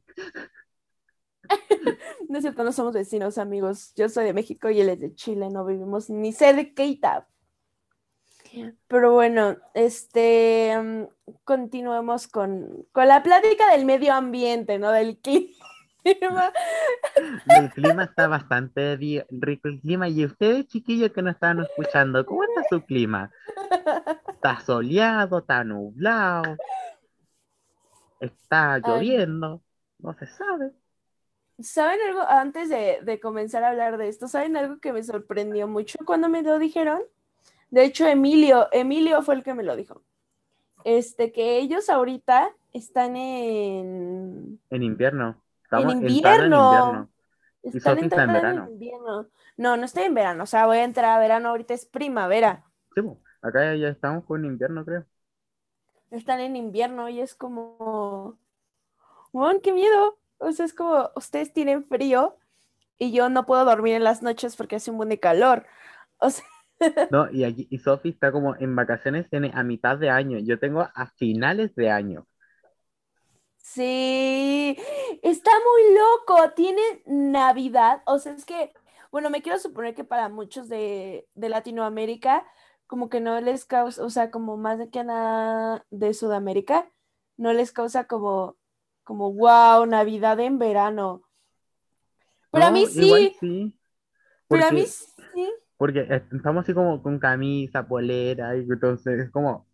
No 2.27 2.38
es 2.38 2.43
cierto, 2.43 2.63
no 2.63 2.71
somos 2.71 2.93
vecinos, 2.93 3.38
amigos. 3.38 3.93
Yo 3.95 4.07
soy 4.07 4.25
de 4.25 4.33
México 4.33 4.69
y 4.69 4.81
él 4.81 4.89
es 4.89 4.99
de 4.99 5.13
Chile, 5.15 5.49
no 5.49 5.65
vivimos 5.65 6.09
ni 6.09 6.31
cerquita. 6.31 7.27
Pero 8.88 9.13
bueno, 9.13 9.57
este, 9.73 10.75
mm, 10.81 11.33
continuemos 11.43 12.27
con, 12.27 12.85
con 12.91 13.07
la 13.07 13.23
plática 13.23 13.71
del 13.71 13.85
medio 13.85 14.13
ambiente, 14.13 14.79
¿no? 14.79 14.91
Del 14.91 15.17
clima. 15.19 15.59
El 17.47 17.71
clima 17.71 18.03
está 18.05 18.27
bastante 18.27 18.95
rico 18.95 19.67
el 19.67 19.81
clima. 19.81 20.07
Y 20.07 20.25
ustedes, 20.25 20.67
chiquillos 20.67 21.12
que 21.12 21.21
nos 21.21 21.35
están 21.35 21.59
escuchando, 21.59 22.25
¿cómo 22.25 22.43
está 22.43 22.63
su 22.69 22.83
clima? 22.85 23.31
¿Está 24.27 24.59
soleado? 24.62 25.39
¿Está 25.39 25.63
nublado? 25.63 26.57
¿Está 28.19 28.79
lloviendo? 28.79 29.62
No 29.99 30.13
se 30.13 30.27
sabe. 30.27 30.71
¿Saben 31.59 31.99
algo? 32.07 32.21
Antes 32.21 32.69
de, 32.69 32.99
de, 33.03 33.19
comenzar 33.19 33.63
a 33.63 33.69
hablar 33.69 33.97
de 33.97 34.07
esto, 34.07 34.27
¿saben 34.27 34.55
algo 34.55 34.79
que 34.79 34.93
me 34.93 35.03
sorprendió 35.03 35.67
mucho 35.67 35.99
cuando 36.05 36.29
me 36.29 36.41
lo 36.41 36.57
dijeron? 36.57 37.01
De 37.69 37.84
hecho, 37.84 38.08
Emilio, 38.08 38.67
Emilio 38.71 39.21
fue 39.21 39.36
el 39.36 39.43
que 39.43 39.53
me 39.53 39.63
lo 39.63 39.75
dijo. 39.75 40.01
Este, 40.84 41.32
que 41.32 41.58
ellos 41.58 41.89
ahorita 41.89 42.51
están 42.73 43.15
en... 43.15 44.60
En 44.69 44.84
invierno. 44.84 45.41
en 45.71 45.89
invierno. 45.89 47.10
Están 47.62 47.99
entrando 47.99 48.38
en, 48.38 48.41
verano. 48.41 48.69
invierno. 48.71 49.27
No, 49.58 49.77
no 49.77 49.86
estoy 49.86 50.03
en 50.03 50.13
verano. 50.13 50.43
O 50.43 50.47
sea, 50.47 50.65
voy 50.65 50.77
a 50.77 50.84
entrar 50.84 51.17
a 51.17 51.19
verano. 51.19 51.49
Ahorita 51.49 51.73
es 51.73 51.86
primavera. 51.86 52.63
Sí, 52.95 53.01
acá 53.41 53.75
ya 53.75 53.89
estamos 53.89 54.23
con 54.25 54.45
invierno, 54.45 54.86
creo. 54.86 55.05
Están 56.12 56.39
en 56.39 56.55
invierno 56.55 57.10
y 57.10 57.19
es 57.19 57.36
como... 57.36 58.38
¡Mon, 59.32 59.60
qué 59.62 59.73
miedo! 59.73 60.17
O 60.39 60.51
sea, 60.53 60.65
es 60.65 60.73
como, 60.73 61.12
ustedes 61.15 61.53
tienen 61.53 61.86
frío 61.86 62.38
y 62.97 63.12
yo 63.12 63.29
no 63.29 63.45
puedo 63.45 63.63
dormir 63.63 63.93
en 63.93 64.03
las 64.03 64.23
noches 64.23 64.55
porque 64.55 64.77
hace 64.77 64.89
un 64.89 64.97
buen 64.97 65.10
de 65.10 65.19
calor. 65.19 65.67
O 66.17 66.29
sea... 66.32 66.45
No, 67.11 67.29
y 67.31 67.43
aquí, 67.43 67.67
y 67.69 67.77
Sofi 67.79 68.09
está 68.09 68.31
como 68.31 68.55
en 68.55 68.75
vacaciones, 68.75 69.29
tiene 69.29 69.51
a 69.53 69.63
mitad 69.63 69.97
de 69.97 70.09
año. 70.09 70.39
Yo 70.39 70.59
tengo 70.59 70.81
a 70.81 71.07
finales 71.17 71.75
de 71.75 71.89
año. 71.89 72.27
Sí, 73.57 74.77
está 75.21 75.51
muy 75.51 75.97
loco. 75.97 76.51
Tiene 76.55 76.81
Navidad. 77.05 78.01
O 78.05 78.17
sea, 78.19 78.33
es 78.33 78.45
que, 78.45 78.73
bueno, 79.11 79.29
me 79.29 79.41
quiero 79.41 79.59
suponer 79.59 79.93
que 79.93 80.03
para 80.03 80.29
muchos 80.29 80.69
de, 80.69 81.27
Latinoamérica, 81.35 82.45
como 82.87 83.09
que 83.09 83.19
no 83.19 83.39
les 83.41 83.65
causa, 83.65 84.03
o 84.03 84.09
sea, 84.09 84.31
como 84.31 84.57
más 84.57 84.79
de 84.79 84.89
que 84.89 85.03
nada 85.03 85.85
de 85.91 86.13
Sudamérica, 86.13 86.91
no 87.37 87.53
les 87.53 87.71
causa 87.71 88.05
como, 88.05 88.57
como, 89.03 89.31
wow, 89.33 89.85
Navidad 89.85 90.39
en 90.39 90.57
verano. 90.57 91.23
Pero 92.51 92.65
a 92.65 92.71
mí 92.71 92.87
sí. 92.87 93.35
sí. 93.39 93.75
Pero 94.47 94.65
a 94.65 94.71
mí 94.71 94.85
sí 94.87 95.53
porque 95.79 96.05
estamos 96.33 96.63
así 96.63 96.73
como 96.73 97.01
con 97.01 97.19
camisa, 97.19 97.87
polera, 97.87 98.53
y 98.57 98.67
entonces 98.69 99.17
es 99.17 99.31
como... 99.31 99.65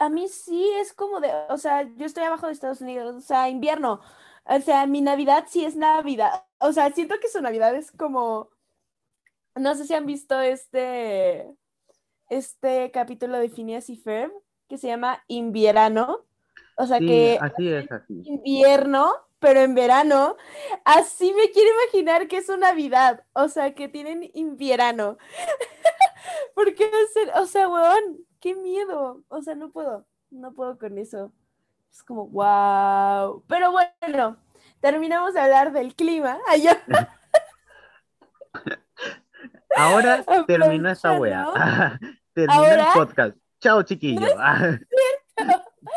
A 0.00 0.08
mí 0.08 0.26
sí 0.26 0.70
es 0.80 0.94
como 0.94 1.20
de, 1.20 1.30
o 1.50 1.58
sea, 1.58 1.82
yo 1.82 2.06
estoy 2.06 2.24
abajo 2.24 2.46
de 2.46 2.54
Estados 2.54 2.80
Unidos, 2.80 3.14
o 3.14 3.20
sea, 3.20 3.50
invierno, 3.50 4.00
o 4.44 4.60
sea, 4.60 4.86
mi 4.86 5.02
Navidad 5.02 5.44
sí 5.48 5.66
es 5.66 5.76
Navidad, 5.76 6.46
o 6.60 6.72
sea, 6.72 6.90
siento 6.92 7.16
que 7.20 7.28
su 7.28 7.42
Navidad 7.42 7.74
es 7.74 7.92
como, 7.92 8.48
no 9.54 9.74
sé 9.74 9.84
si 9.84 9.92
han 9.92 10.06
visto 10.06 10.40
este, 10.40 11.54
este 12.30 12.90
capítulo 12.90 13.38
de 13.38 13.50
Phineas 13.50 13.90
y 13.90 13.98
Ferb, 13.98 14.32
que 14.66 14.78
se 14.78 14.86
llama 14.86 15.22
Invierno, 15.28 16.24
o 16.78 16.86
sea 16.86 16.98
que... 17.00 17.36
Así 17.38 17.68
es, 17.68 17.92
así. 17.92 18.22
Invierno, 18.24 19.12
pero 19.42 19.58
en 19.60 19.74
verano, 19.74 20.36
así 20.84 21.34
me 21.34 21.50
quiero 21.50 21.68
imaginar 21.82 22.28
que 22.28 22.36
es 22.36 22.48
una 22.48 22.68
Navidad, 22.68 23.24
o 23.32 23.48
sea, 23.48 23.74
que 23.74 23.88
tienen 23.88 24.30
invierno. 24.34 25.18
Porque, 26.54 26.88
o 27.34 27.46
sea, 27.46 27.68
weón, 27.68 28.24
qué 28.38 28.54
miedo, 28.54 29.24
o 29.26 29.42
sea, 29.42 29.56
no 29.56 29.72
puedo, 29.72 30.06
no 30.30 30.54
puedo 30.54 30.78
con 30.78 30.96
eso. 30.96 31.32
Es 31.90 32.04
como, 32.04 32.28
wow. 32.28 33.42
Pero 33.48 33.72
bueno, 33.72 34.36
terminamos 34.80 35.34
de 35.34 35.40
hablar 35.40 35.72
del 35.72 35.96
clima. 35.96 36.38
Allá. 36.48 36.80
Ahora 39.76 40.22
termina 40.46 40.92
esta 40.92 41.18
wea. 41.18 41.98
termina 42.32 42.74
el 42.74 42.92
podcast. 42.94 43.36
Chao, 43.58 43.82
chiquillo. 43.82 44.28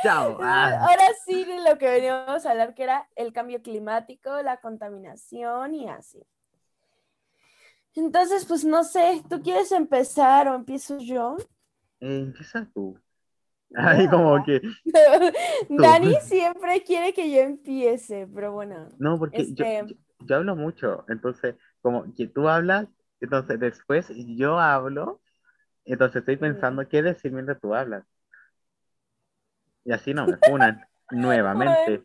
Chao. 0.06 0.38
Ah. 0.42 0.78
Ahora 0.82 1.08
sí 1.26 1.44
de 1.44 1.64
lo 1.68 1.78
que 1.78 1.90
veníamos 1.90 2.46
a 2.46 2.52
hablar, 2.52 2.76
que 2.76 2.84
era 2.84 3.10
el 3.16 3.34
cambio 3.34 3.62
climático, 3.62 4.42
la 4.44 4.58
contaminación 4.62 5.74
y 5.74 5.90
así. 5.90 6.22
Entonces, 7.96 8.46
pues 8.46 8.64
no 8.66 8.84
sé, 8.84 9.24
¿tú 9.30 9.42
quieres 9.42 9.72
empezar 9.72 10.48
o 10.48 10.56
empiezo 10.56 10.98
yo? 11.00 11.38
Empieza 12.00 12.68
tú. 12.74 13.00
Ay, 13.74 14.08
como 14.08 14.44
que. 14.44 14.62
Dani 15.70 16.14
siempre 16.22 16.84
quiere 16.84 17.14
que 17.14 17.32
yo 17.32 17.40
empiece, 17.40 18.28
pero 18.34 18.52
bueno. 18.52 18.90
No, 19.00 19.18
porque 19.18 19.46
yo, 19.54 19.66
este 19.66 19.98
yo, 20.20 20.36
hablo 20.36 20.56
mucho, 20.56 21.06
entonces, 21.08 21.56
como 21.82 22.14
que 22.14 22.28
tú 22.28 22.48
hablas, 22.48 22.88
entonces 23.20 23.60
después 23.60 24.08
yo 24.14 24.60
hablo, 24.60 25.22
entonces 25.86 26.18
estoy 26.18 26.38
pensando 26.38 26.88
qué 26.88 27.02
decir 27.02 27.32
mientras 27.32 27.60
tú 27.60 27.74
hablas. 27.74 28.06
Y 29.86 29.94
así 29.94 30.14
no 30.14 30.28
me 30.28 30.38
funan 30.38 30.86
nuevamente. 31.12 32.04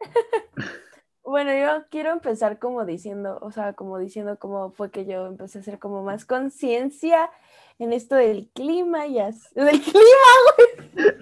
Bueno, 1.28 1.52
yo 1.52 1.84
quiero 1.90 2.10
empezar 2.10 2.58
como 2.58 2.86
diciendo, 2.86 3.38
o 3.42 3.52
sea, 3.52 3.74
como 3.74 3.98
diciendo 3.98 4.38
cómo 4.38 4.70
fue 4.70 4.90
que 4.90 5.04
yo 5.04 5.26
empecé 5.26 5.58
a 5.58 5.60
hacer 5.60 5.78
como 5.78 6.02
más 6.02 6.24
conciencia 6.24 7.30
en 7.78 7.92
esto 7.92 8.14
del 8.14 8.48
clima 8.54 9.06
y 9.06 9.18
así. 9.18 9.46
¡Del 9.54 9.78
clima, 9.78 10.30
güey! 10.56 11.16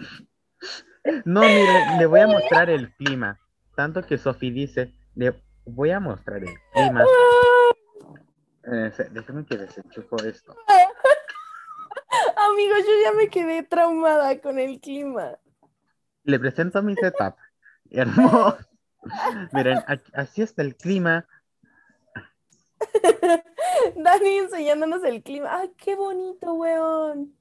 No, 1.24 1.40
mire, 1.40 1.98
le 1.98 2.06
voy 2.06 2.20
a 2.20 2.28
mostrar 2.28 2.70
el 2.70 2.94
clima. 2.94 3.40
Tanto 3.74 4.00
que 4.06 4.16
Sofi 4.16 4.52
dice, 4.52 4.92
le 5.16 5.34
voy 5.64 5.90
a 5.90 5.98
mostrar 5.98 6.44
el 6.44 6.54
clima. 6.72 7.04
Eh, 8.72 8.92
déjame 9.10 9.44
que 9.44 9.56
desenchufo 9.56 10.22
esto. 10.22 10.54
Amigos, 12.36 12.78
yo 12.78 12.92
ya 13.02 13.12
me 13.12 13.28
quedé 13.28 13.64
traumada 13.64 14.40
con 14.40 14.60
el 14.60 14.80
clima. 14.80 15.36
Le 16.26 16.38
presento 16.40 16.82
mi 16.82 16.94
setup. 16.96 17.36
Hermoso. 17.90 18.58
Miren, 19.52 19.78
así 20.12 20.42
está 20.42 20.62
el 20.62 20.76
clima. 20.76 21.26
Dani 23.96 24.38
enseñándonos 24.38 25.04
el 25.04 25.22
clima. 25.22 25.60
¡Ay, 25.60 25.72
qué 25.76 25.94
bonito, 25.94 26.54
weón! 26.54 27.32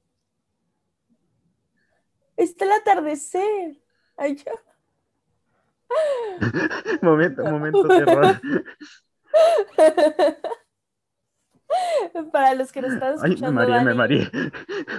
Está 2.38 2.66
el 2.66 2.72
atardecer. 2.74 3.82
Ay, 4.18 4.38
momento, 7.02 7.44
momento 7.44 7.88
terror. 7.88 8.40
Para 12.32 12.54
los 12.54 12.72
que 12.72 12.82
nos 12.82 12.94
están 12.94 13.14
Ay, 13.14 13.16
me 13.16 13.28
escuchando, 13.30 13.52
mareé, 13.54 13.80
me 13.80 13.86
Dani, 13.86 13.98
mareé. 13.98 14.30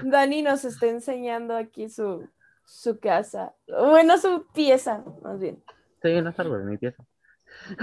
Dani 0.02 0.42
nos 0.42 0.64
está 0.64 0.86
enseñando 0.86 1.56
aquí 1.56 1.88
su, 1.88 2.28
su 2.66 2.98
casa. 2.98 3.54
Bueno, 3.68 4.18
su 4.18 4.46
pieza, 4.52 5.02
más 5.22 5.38
bien. 5.38 5.62
Sí, 6.02 6.20
no 6.20 6.32
salgo 6.32 6.58
de 6.58 6.64
mi 6.64 6.76
pieza. 6.76 7.04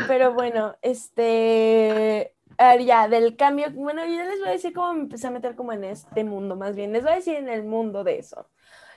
Pero 0.08 0.34
bueno, 0.34 0.76
este, 0.82 2.36
a 2.58 2.74
ver, 2.74 2.86
ya, 2.86 3.08
del 3.08 3.36
cambio, 3.36 3.72
bueno, 3.72 4.06
yo 4.06 4.24
les 4.24 4.39
voy 4.39 4.50
a 4.50 4.52
decir 4.52 4.74
cómo 4.74 4.93
me 4.93 5.02
empecé 5.02 5.28
a 5.28 5.32
meter 5.32 5.56
como 5.56 5.74
en 5.74 5.84
este 5.84 6.24
mundo, 6.24 6.56
más 6.56 6.76
bien, 6.76 6.91
les 6.91 7.04
voy 7.04 7.13
a 7.13 7.15
decir 7.15 7.36
en 7.36 7.50
el 7.50 7.63
mundo 7.63 8.04
de 8.04 8.19
eso, 8.19 8.48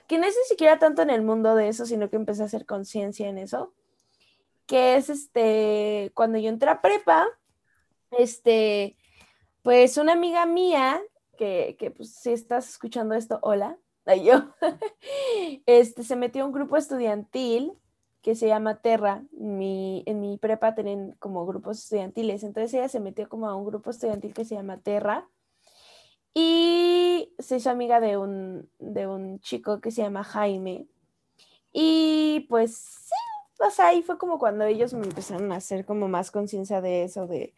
que 0.07 0.17
no 0.17 0.25
es 0.25 0.35
ni 0.35 0.47
siquiera 0.47 0.77
tanto 0.77 1.01
en 1.01 1.09
el 1.09 1.23
mundo 1.23 1.55
de 1.55 1.69
eso, 1.69 1.85
sino 1.85 2.09
que 2.09 2.17
empecé 2.17 2.43
a 2.43 2.45
hacer 2.45 2.65
conciencia 2.65 3.27
en 3.27 3.37
eso, 3.37 3.73
que 4.67 4.97
es 4.97 5.09
este, 5.09 6.11
cuando 6.13 6.37
yo 6.37 6.49
entré 6.49 6.69
a 6.69 6.81
prepa, 6.81 7.27
este, 8.11 8.97
pues 9.63 9.97
una 9.97 10.13
amiga 10.13 10.45
mía, 10.45 11.01
que, 11.37 11.75
que 11.79 11.91
pues 11.91 12.13
si 12.13 12.33
estás 12.33 12.69
escuchando 12.69 13.15
esto, 13.15 13.39
hola, 13.41 13.77
yo, 14.15 14.53
este, 15.65 16.03
se 16.03 16.15
metió 16.15 16.43
a 16.43 16.45
un 16.45 16.51
grupo 16.51 16.77
estudiantil 16.77 17.73
que 18.21 18.35
se 18.35 18.47
llama 18.47 18.81
Terra. 18.81 19.23
Mi, 19.31 20.03
en 20.05 20.21
mi 20.21 20.37
prepa 20.37 20.75
tienen 20.75 21.13
como 21.19 21.45
grupos 21.45 21.79
estudiantiles. 21.79 22.43
Entonces 22.43 22.73
ella 22.73 22.89
se 22.89 22.99
metió 22.99 23.29
como 23.29 23.47
a 23.47 23.55
un 23.55 23.65
grupo 23.65 23.89
estudiantil 23.89 24.33
que 24.33 24.45
se 24.45 24.55
llama 24.55 24.79
Terra. 24.79 25.29
Y 26.33 27.33
se 27.39 27.57
hizo 27.57 27.69
amiga 27.69 27.99
de 27.99 28.17
un, 28.17 28.69
de 28.79 29.07
un 29.07 29.39
chico 29.39 29.81
que 29.81 29.91
se 29.91 30.03
llama 30.03 30.23
Jaime. 30.23 30.87
Y 31.71 32.45
pues 32.49 33.07
o 33.59 33.71
sea, 33.71 33.87
ahí 33.87 34.03
fue 34.03 34.17
como 34.17 34.37
cuando 34.39 34.65
ellos 34.65 34.93
me 34.93 35.05
empezaron 35.05 35.51
a 35.51 35.57
hacer 35.57 35.85
como 35.85 36.07
más 36.07 36.31
conciencia 36.31 36.81
de 36.81 37.03
eso, 37.03 37.27
de, 37.27 37.53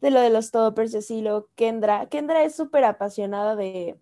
de 0.00 0.10
lo 0.10 0.20
de 0.20 0.30
los 0.30 0.50
toppers 0.50 0.94
y 0.94 0.98
así, 0.98 1.24
Kendra. 1.56 2.06
Kendra 2.08 2.44
es 2.44 2.54
súper 2.54 2.84
apasionada 2.84 3.56
de, 3.56 3.98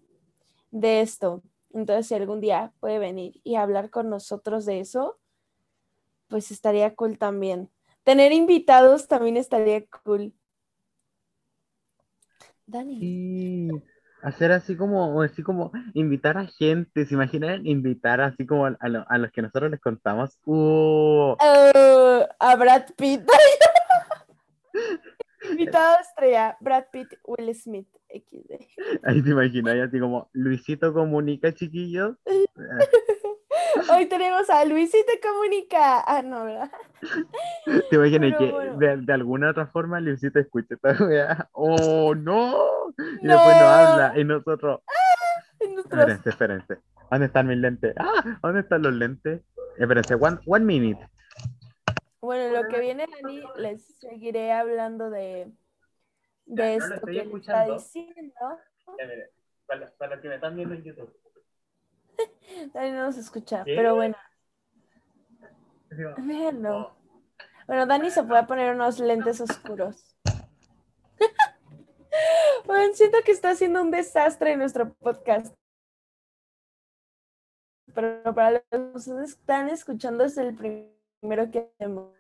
de 0.71 1.01
esto. 1.01 1.43
Entonces, 1.73 2.07
si 2.09 2.15
algún 2.15 2.41
día 2.41 2.73
puede 2.81 2.99
venir 2.99 3.41
y 3.45 3.57
hablar 3.57 3.91
con 3.91 4.11
nosotros 4.11 4.67
de 4.67 4.81
eso, 4.81 5.19
pues 6.29 6.51
estaría 6.51 6.95
cool 6.95 7.19
también. 7.19 7.71
Tener 8.05 8.33
invitados 8.33 9.09
también 9.09 9.37
estaría 9.37 9.85
cool. 10.05 10.33
Dani. 12.73 12.99
Sí, 12.99 13.69
hacer 14.23 14.51
así 14.53 14.77
como, 14.77 15.23
así 15.23 15.43
como 15.43 15.71
invitar 15.95 16.37
a 16.39 16.47
gente, 16.47 17.07
¿se 17.07 17.15
imaginan? 17.15 17.65
Invitar 17.67 18.21
así 18.21 18.47
como 18.47 18.67
a, 18.67 18.77
a 18.81 18.89
lo- 18.89 19.05
a 19.09 19.19
los 19.19 19.31
que 19.33 19.43
nosotros 19.43 19.71
les 19.71 19.81
contamos. 19.81 20.37
Uh, 20.45 21.37
Eh, 21.41 22.27
a 22.39 22.57
Brad 22.57 22.87
Pitt. 22.97 23.23
Invitado 25.43 25.99
estrella, 26.01 26.57
Brad 26.61 26.85
Pitt, 26.93 27.15
Will 27.25 27.55
Smith, 27.55 27.89
XD. 28.09 28.53
ahí 29.05 29.23
te 29.23 29.31
imaginas, 29.31 29.77
así 29.89 30.01
como 30.01 30.29
Luisito 30.33 30.93
comunica, 30.93 31.53
chiquillos. 31.53 32.17
Hoy 33.93 34.07
tenemos 34.07 34.49
a 34.51 34.65
Luisito 34.65 35.13
Comunica. 35.23 36.01
Ah, 36.07 36.23
no, 36.23 36.45
¿verdad? 36.45 36.71
Te 37.91 37.97
imaginas 37.97 38.33
Pero 38.37 38.39
que 38.39 38.53
bueno. 38.53 38.77
de, 38.79 38.97
de 38.99 39.13
alguna 39.13 39.51
otra 39.51 39.67
forma 39.69 40.01
Luisito 40.01 40.39
escucha 40.41 40.75
esta. 40.75 41.49
¡Oh, 41.53 42.15
no! 42.15 42.57
Y 43.23 43.27
No. 43.27 43.35
después 43.35 43.57
nos 43.57 43.63
habla 43.65 44.13
y 44.19 44.25
nosotros. 44.25 44.81
Nosotros- 45.61 45.85
Espérense, 46.01 46.29
espérense. 46.31 46.79
¿Dónde 47.11 47.27
están 47.27 47.47
mis 47.47 47.59
lentes? 47.59 47.95
¡Ah! 47.99 48.39
¿Dónde 48.43 48.61
están 48.61 48.83
los 48.83 48.93
lentes? 48.95 49.43
Espérense, 49.79 50.15
one, 50.15 50.39
one 50.47 50.65
minute. 50.65 51.09
Bueno, 52.21 52.63
lo 52.63 52.69
que 52.69 52.81
viene, 52.81 53.07
Dani, 53.23 53.43
les 53.59 53.97
seguiré 53.99 54.53
hablando 54.53 55.09
de, 55.09 55.53
de 56.49 56.79
Ya, 56.79 56.87
no 56.87 56.95
esto 56.95 57.07
que 57.07 57.19
está 57.21 57.65
diciendo. 57.67 58.35
Para, 59.67 59.91
para 59.93 60.15
los 60.15 60.23
que 60.23 60.29
me 60.29 60.35
están 60.37 60.57
viendo 60.57 60.75
en 60.75 60.83
YouTube. 60.83 61.15
Dani 62.73 62.91
no 62.93 63.07
nos 63.07 63.19
escucha, 63.19 63.63
pero 63.65 63.95
bueno, 63.95 64.17
véanlo. 65.91 66.97
Bueno, 67.67 67.87
Dani 67.87 68.11
se 68.11 68.23
puede 68.23 68.45
poner 68.45 68.75
unos 68.75 68.99
lentes 68.99 69.41
oscuros. 69.41 70.17
Bueno, 72.67 72.93
siento 72.95 73.19
que 73.25 73.31
está 73.33 73.51
haciendo 73.51 73.81
un 73.81 73.91
desastre 73.91 74.53
en 74.53 74.59
nuestro 74.59 74.93
podcast. 74.95 75.55
Pero 77.95 78.35
para 78.35 78.63
los 78.71 79.05
que 79.07 79.23
están 79.23 79.69
escuchando 79.69 80.25
es 80.25 80.37
el 80.37 80.55
primero 80.55 81.51
que 81.51 81.71
hacemos. 81.73 82.13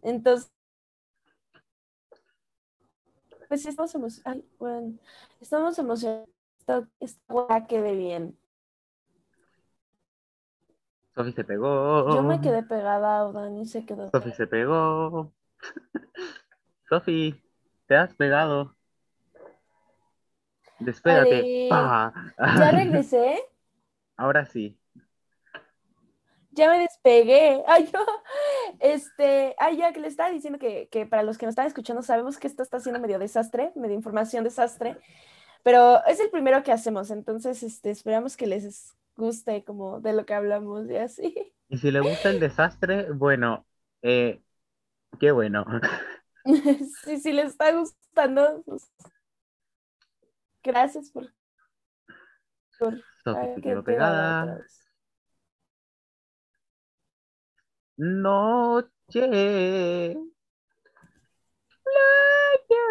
Entonces, 0.00 0.53
pues 3.54 3.66
estamos 3.66 3.94
emocionados. 3.94 4.44
Bueno, 4.58 4.94
estamos 5.40 5.78
emocionados. 5.78 6.28
Hueá 7.28 7.66
quede 7.68 7.94
bien. 7.94 8.36
Sofi 11.14 11.32
se 11.32 11.44
pegó. 11.44 12.12
Yo 12.12 12.22
me 12.24 12.40
quedé 12.40 12.64
pegada, 12.64 13.30
Dani 13.30 13.64
se 13.66 13.86
quedó. 13.86 14.10
Sofi 14.10 14.32
se 14.32 14.48
pegó. 14.48 15.32
Sofi, 16.88 17.40
te 17.86 17.94
has 17.94 18.12
pegado. 18.14 18.74
Despégate. 20.80 21.68
Pa. 21.70 22.12
Ya 22.58 22.70
regresé. 22.72 23.36
Ahora 24.16 24.46
sí. 24.46 24.76
Ya 26.54 26.70
me 26.70 26.78
despegué. 26.78 27.62
Ay, 27.66 27.90
yo, 27.92 27.98
este, 28.80 29.54
ay, 29.58 29.76
ya 29.76 29.92
que 29.92 30.00
le 30.00 30.08
estaba 30.08 30.30
diciendo 30.30 30.58
que, 30.58 30.88
que 30.90 31.06
para 31.06 31.22
los 31.22 31.38
que 31.38 31.46
nos 31.46 31.52
están 31.52 31.66
escuchando, 31.66 32.02
sabemos 32.02 32.38
que 32.38 32.46
esto 32.46 32.62
está 32.62 32.80
siendo 32.80 33.00
medio 33.00 33.18
desastre, 33.18 33.72
medio 33.74 33.94
información 33.94 34.44
desastre, 34.44 34.96
pero 35.62 36.04
es 36.06 36.20
el 36.20 36.30
primero 36.30 36.62
que 36.62 36.72
hacemos, 36.72 37.10
entonces, 37.10 37.62
este, 37.62 37.90
esperamos 37.90 38.36
que 38.36 38.46
les 38.46 38.94
guste 39.16 39.64
como 39.64 40.00
de 40.00 40.12
lo 40.12 40.26
que 40.26 40.34
hablamos 40.34 40.88
y 40.88 40.96
así. 40.96 41.34
Y 41.66 41.78
si 41.78 41.90
le 41.90 42.00
gusta 42.00 42.28
el 42.28 42.40
desastre, 42.40 43.10
bueno, 43.10 43.66
eh, 44.02 44.42
qué 45.18 45.32
bueno. 45.32 45.64
Sí, 47.04 47.18
si 47.20 47.32
les 47.32 47.52
está 47.52 47.72
gustando, 47.72 48.62
pues, 48.66 48.92
gracias 50.62 51.10
por, 51.10 51.32
por 52.78 53.02
quedó 53.62 53.82
pegada 53.82 54.60
Noche. 57.98 58.88
Playa. 61.82 62.84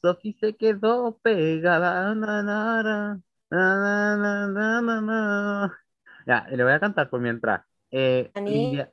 Sofi 0.00 0.32
se 0.40 0.54
quedó 0.56 1.18
pegada. 1.22 2.14
Na, 2.14 2.42
na, 2.42 2.82
na, 2.82 3.20
na, 3.50 4.16
na, 4.16 4.46
na, 4.48 4.80
na, 4.82 5.00
na. 5.00 5.78
Ya, 6.26 6.46
le 6.50 6.64
voy 6.64 6.72
a 6.72 6.80
cantar 6.80 7.10
por 7.10 7.20
mientras. 7.20 7.62
Eh, 7.90 8.32
ya- 8.44 8.92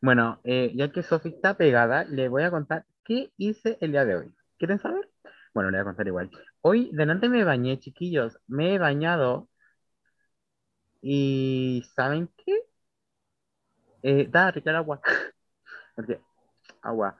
Bueno, 0.00 0.40
eh, 0.44 0.72
ya 0.76 0.92
que 0.92 1.02
Sofi 1.02 1.30
está 1.30 1.56
pegada, 1.56 2.04
le 2.04 2.28
voy 2.28 2.42
a 2.44 2.50
contar 2.50 2.86
qué 3.04 3.32
hice 3.36 3.78
el 3.80 3.92
día 3.92 4.04
de 4.04 4.16
hoy. 4.16 4.34
¿Quieren 4.58 4.78
saber? 4.78 5.08
Bueno, 5.54 5.70
le 5.70 5.78
voy 5.78 5.82
a 5.82 5.84
contar 5.84 6.06
igual. 6.06 6.30
Hoy 6.60 6.90
delante 6.92 7.28
me 7.28 7.44
bañé, 7.44 7.78
chiquillos. 7.80 8.38
Me 8.46 8.74
he 8.74 8.78
bañado 8.78 9.48
y 11.02 11.84
¿saben 11.94 12.28
qué? 12.36 12.52
Eh, 14.02 14.28
da 14.30 14.50
rica 14.50 14.70
el 14.70 14.76
agua. 14.76 15.00
Porque, 15.94 16.20
agua. 16.82 17.16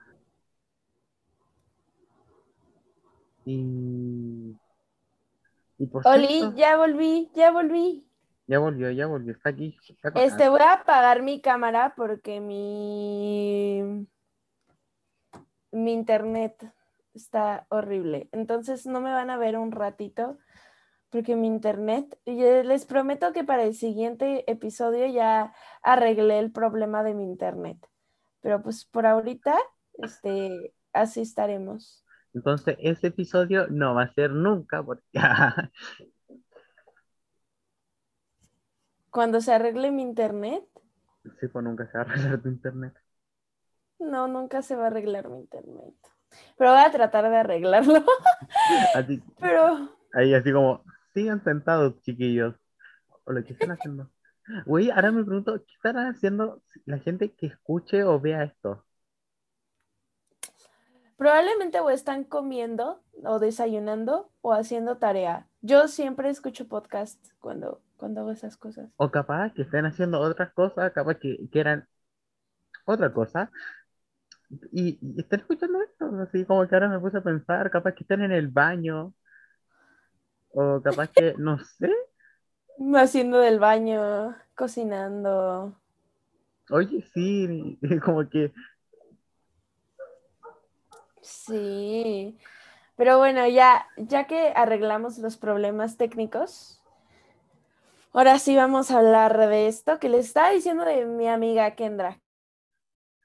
Y, 3.45 4.55
y 5.77 5.85
por 5.87 6.07
Oli, 6.07 6.27
cierto, 6.27 6.55
ya 6.55 6.77
volví, 6.77 7.31
ya 7.33 7.51
volví. 7.51 8.05
ya 8.47 8.59
volvió, 8.59 8.91
ya 8.91 9.07
volvió. 9.07 9.33
Está 9.33 9.49
aquí. 9.49 9.77
está. 9.87 10.09
Este, 10.21 10.49
voy 10.49 10.61
a 10.61 10.73
apagar 10.73 11.23
mi 11.23 11.41
cámara 11.41 11.93
porque 11.95 12.39
mi, 12.39 14.07
mi 15.71 15.93
internet 15.93 16.71
está 17.13 17.65
horrible. 17.69 18.29
Entonces 18.31 18.85
no 18.85 19.01
me 19.01 19.11
van 19.11 19.29
a 19.29 19.37
ver 19.37 19.57
un 19.57 19.71
ratito 19.71 20.37
porque 21.09 21.35
mi 21.35 21.47
internet, 21.47 22.17
y 22.25 22.41
les 22.41 22.85
prometo 22.85 23.33
que 23.33 23.43
para 23.43 23.63
el 23.63 23.73
siguiente 23.73 24.49
episodio 24.49 25.07
ya 25.07 25.53
arreglé 25.81 26.39
el 26.39 26.51
problema 26.51 27.03
de 27.03 27.13
mi 27.15 27.23
internet. 27.23 27.77
Pero 28.41 28.61
pues 28.61 28.85
por 28.85 29.05
ahorita, 29.05 29.57
este, 29.93 30.73
así 30.93 31.21
estaremos. 31.21 32.05
Entonces, 32.33 32.77
ese 32.79 33.07
episodio 33.07 33.67
no 33.69 33.95
va 33.95 34.03
a 34.03 34.13
ser 34.13 34.31
nunca 34.31 34.83
porque 34.83 35.03
Cuando 39.09 39.41
se 39.41 39.51
arregle 39.51 39.91
mi 39.91 40.03
internet, 40.03 40.63
sí, 41.39 41.47
pues 41.47 41.65
nunca 41.65 41.87
se 41.87 41.97
va 41.97 42.03
a 42.03 42.07
arreglar 42.07 42.41
tu 42.41 42.49
internet. 42.49 42.93
no, 43.99 44.27
nunca 44.27 44.61
se 44.61 44.75
va 44.75 44.83
a 44.83 44.87
arreglar 44.87 45.29
mi 45.29 45.39
internet. 45.39 45.95
Pero 46.57 46.71
voy 46.71 46.81
a 46.81 46.91
tratar 46.91 47.27
de 47.29 47.37
arreglarlo. 47.37 48.03
Así, 48.93 49.19
Pero 49.39 49.89
ahí 50.13 50.33
así 50.33 50.51
como, 50.51 50.83
sigan 51.13 51.43
sentados, 51.43 52.01
chiquillos. 52.01 52.55
O 53.25 53.31
lo 53.31 53.43
que 53.43 53.53
están 53.53 53.71
haciendo. 53.71 54.09
Güey, 54.65 54.89
ahora 54.89 55.11
me 55.11 55.23
pregunto, 55.23 55.63
¿qué 55.63 55.73
estará 55.75 56.09
haciendo 56.09 56.61
la 56.85 56.97
gente 56.99 57.31
que 57.31 57.47
escuche 57.47 58.03
o 58.03 58.19
vea 58.19 58.43
esto? 58.43 58.83
Probablemente 61.17 61.79
o 61.81 61.89
están 61.89 62.23
comiendo 62.23 63.03
o 63.25 63.39
desayunando 63.39 64.31
o 64.41 64.53
haciendo 64.53 64.97
tarea. 64.97 65.47
Yo 65.61 65.87
siempre 65.87 66.29
escucho 66.29 66.67
podcast 66.67 67.19
cuando, 67.39 67.81
cuando 67.97 68.21
hago 68.21 68.31
esas 68.31 68.55
cosas. 68.55 68.89
O 68.95 69.11
capaz 69.11 69.53
que 69.53 69.63
estén 69.63 69.85
haciendo 69.85 70.19
otras 70.19 70.53
cosas, 70.53 70.91
capaz 70.93 71.15
que 71.19 71.37
quieran 71.51 71.87
otra 72.85 73.13
cosa. 73.13 73.51
Y, 74.71 74.97
y 75.01 75.19
están 75.19 75.41
escuchando 75.41 75.81
esto, 75.81 76.05
así 76.21 76.45
como 76.45 76.67
que 76.67 76.75
ahora 76.75 76.89
me 76.89 76.99
puse 76.99 77.17
a 77.17 77.21
pensar, 77.21 77.69
capaz 77.69 77.93
que 77.93 78.03
estén 78.03 78.21
en 78.21 78.31
el 78.31 78.47
baño. 78.47 79.13
O 80.53 80.81
capaz 80.81 81.07
que, 81.09 81.33
no 81.37 81.59
sé. 81.59 81.91
Haciendo 82.95 83.39
del 83.39 83.59
baño, 83.59 84.35
cocinando. 84.55 85.75
Oye, 86.69 87.03
sí, 87.13 87.79
como 88.03 88.29
que 88.29 88.51
Sí, 91.21 92.37
pero 92.95 93.17
bueno, 93.17 93.47
ya, 93.47 93.87
ya 93.97 94.25
que 94.25 94.51
arreglamos 94.55 95.19
los 95.19 95.37
problemas 95.37 95.95
técnicos, 95.97 96.81
ahora 98.13 98.39
sí 98.39 98.55
vamos 98.55 98.91
a 98.91 98.99
hablar 98.99 99.37
de 99.37 99.67
esto 99.67 99.99
que 99.99 100.09
le 100.09 100.19
estaba 100.19 100.49
diciendo 100.51 100.85
de 100.85 101.05
mi 101.05 101.27
amiga 101.27 101.75
Kendra. 101.75 102.19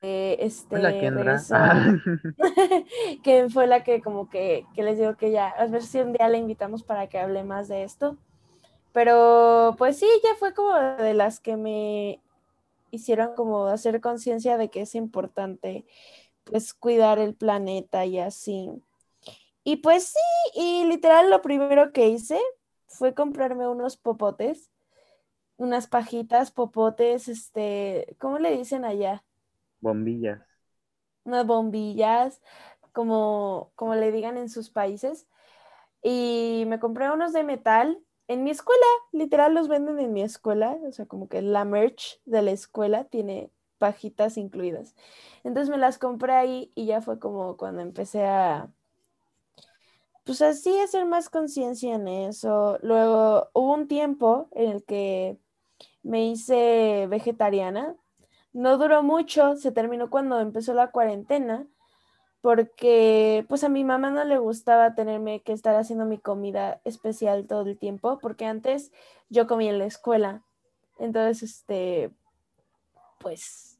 Este, 0.04 0.76
Hola, 0.76 0.90
Kendra. 0.92 1.38
regresó, 1.38 1.54
que 3.22 3.48
fue 3.50 3.66
la 3.66 3.84
que 3.84 4.02
como 4.02 4.28
que, 4.28 4.66
que 4.74 4.82
les 4.82 4.98
digo 4.98 5.16
que 5.16 5.30
ya, 5.30 5.48
a 5.48 5.66
ver 5.66 5.82
si 5.82 6.00
un 6.00 6.12
día 6.12 6.28
la 6.28 6.36
invitamos 6.36 6.82
para 6.82 7.08
que 7.08 7.18
hable 7.18 7.42
más 7.44 7.68
de 7.68 7.84
esto. 7.84 8.16
Pero 8.92 9.74
pues 9.76 9.98
sí, 9.98 10.06
ya 10.22 10.34
fue 10.36 10.54
como 10.54 10.74
de 10.78 11.14
las 11.14 11.40
que 11.40 11.56
me 11.56 12.20
hicieron 12.90 13.34
como 13.34 13.66
hacer 13.66 14.00
conciencia 14.00 14.56
de 14.56 14.70
que 14.70 14.82
es 14.82 14.94
importante 14.94 15.84
pues 16.44 16.74
cuidar 16.74 17.18
el 17.18 17.34
planeta 17.34 18.04
y 18.04 18.18
así. 18.18 18.70
Y 19.64 19.76
pues 19.76 20.12
sí, 20.12 20.60
y 20.60 20.84
literal 20.84 21.30
lo 21.30 21.40
primero 21.42 21.92
que 21.92 22.08
hice 22.08 22.38
fue 22.86 23.14
comprarme 23.14 23.66
unos 23.66 23.96
popotes, 23.96 24.70
unas 25.56 25.88
pajitas, 25.88 26.50
popotes, 26.50 27.28
este, 27.28 28.16
¿cómo 28.18 28.38
le 28.38 28.56
dicen 28.56 28.84
allá? 28.84 29.24
Bombillas. 29.84 30.40
Unas 31.24 31.46
bombillas, 31.46 32.40
como, 32.92 33.70
como 33.76 33.94
le 33.94 34.10
digan 34.12 34.38
en 34.38 34.48
sus 34.48 34.70
países. 34.70 35.26
Y 36.02 36.64
me 36.68 36.80
compré 36.80 37.10
unos 37.10 37.32
de 37.32 37.44
metal 37.44 38.00
en 38.28 38.44
mi 38.44 38.50
escuela, 38.50 38.86
literal 39.12 39.54
los 39.54 39.68
venden 39.68 40.00
en 40.00 40.12
mi 40.14 40.22
escuela, 40.22 40.78
o 40.88 40.92
sea, 40.92 41.06
como 41.06 41.28
que 41.28 41.42
la 41.42 41.64
merch 41.66 42.20
de 42.24 42.40
la 42.42 42.52
escuela 42.52 43.04
tiene 43.04 43.50
pajitas 43.78 44.38
incluidas. 44.38 44.94
Entonces 45.44 45.70
me 45.70 45.78
las 45.78 45.98
compré 45.98 46.32
ahí 46.32 46.72
y 46.74 46.86
ya 46.86 47.02
fue 47.02 47.18
como 47.18 47.58
cuando 47.58 47.82
empecé 47.82 48.24
a, 48.24 48.70
pues 50.24 50.40
así, 50.40 50.78
hacer 50.80 51.04
más 51.06 51.28
conciencia 51.28 51.94
en 51.94 52.08
eso. 52.08 52.78
Luego 52.82 53.50
hubo 53.52 53.74
un 53.74 53.88
tiempo 53.88 54.48
en 54.52 54.70
el 54.72 54.84
que 54.84 55.38
me 56.02 56.26
hice 56.26 57.06
vegetariana. 57.08 57.96
No 58.54 58.78
duró 58.78 59.02
mucho, 59.02 59.56
se 59.56 59.70
terminó 59.70 60.08
cuando 60.08 60.40
empezó 60.40 60.72
la 60.72 60.90
cuarentena, 60.90 61.66
porque 62.40 63.44
pues 63.48 63.64
a 63.64 63.68
mi 63.68 63.84
mamá 63.84 64.10
no 64.10 64.24
le 64.24 64.38
gustaba 64.38 64.94
tenerme 64.94 65.42
que 65.42 65.52
estar 65.52 65.74
haciendo 65.76 66.06
mi 66.06 66.16
comida 66.16 66.80
especial 66.84 67.46
todo 67.46 67.62
el 67.62 67.76
tiempo, 67.76 68.18
porque 68.22 68.46
antes 68.46 68.92
yo 69.28 69.46
comía 69.46 69.70
en 69.70 69.78
la 69.78 69.86
escuela. 69.86 70.42
Entonces, 70.98 71.42
este, 71.42 72.10
pues 73.18 73.74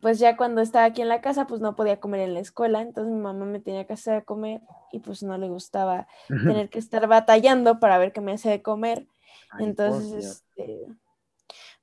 pues 0.00 0.20
ya 0.20 0.36
cuando 0.36 0.60
estaba 0.60 0.84
aquí 0.84 1.02
en 1.02 1.08
la 1.08 1.20
casa, 1.20 1.46
pues 1.46 1.60
no 1.60 1.74
podía 1.74 1.98
comer 1.98 2.20
en 2.20 2.34
la 2.34 2.40
escuela, 2.40 2.80
entonces 2.80 3.12
mi 3.12 3.20
mamá 3.20 3.44
me 3.44 3.60
tenía 3.60 3.84
que 3.86 3.94
hacer 3.94 4.24
comer 4.24 4.60
y 4.92 5.00
pues 5.00 5.22
no 5.22 5.36
le 5.38 5.48
gustaba 5.48 6.06
tener 6.28 6.68
que 6.68 6.78
estar 6.78 7.06
batallando 7.08 7.80
para 7.80 7.98
ver 7.98 8.12
qué 8.12 8.20
me 8.20 8.32
hace 8.32 8.48
de 8.48 8.62
comer. 8.62 9.06
Ay, 9.50 9.66
entonces, 9.66 10.42
este, 10.56 10.86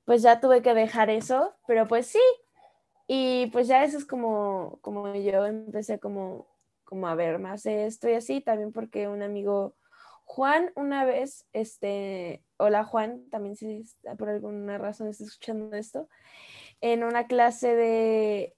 pues 0.06 0.22
ya 0.22 0.40
tuve 0.40 0.62
que 0.62 0.72
dejar 0.72 1.10
eso, 1.10 1.54
pero 1.66 1.86
pues 1.86 2.06
sí. 2.06 2.20
Y 3.08 3.48
pues 3.48 3.68
ya 3.68 3.84
eso 3.84 3.98
es 3.98 4.06
como, 4.06 4.78
como 4.80 5.14
yo 5.14 5.44
empecé 5.44 5.98
como, 5.98 6.46
como 6.84 7.08
a 7.08 7.14
ver 7.14 7.38
más 7.38 7.66
esto 7.66 8.08
y 8.08 8.14
así, 8.14 8.40
también 8.40 8.72
porque 8.72 9.08
un 9.08 9.22
amigo, 9.22 9.76
Juan, 10.24 10.72
una 10.76 11.04
vez, 11.04 11.46
este, 11.52 12.42
hola 12.56 12.84
Juan, 12.84 13.28
también 13.30 13.56
si 13.56 13.84
por 14.16 14.28
alguna 14.28 14.78
razón 14.78 15.08
está 15.08 15.24
escuchando 15.24 15.76
esto, 15.76 16.08
en 16.80 17.04
una 17.04 17.26
clase 17.26 17.74
de, 17.74 18.56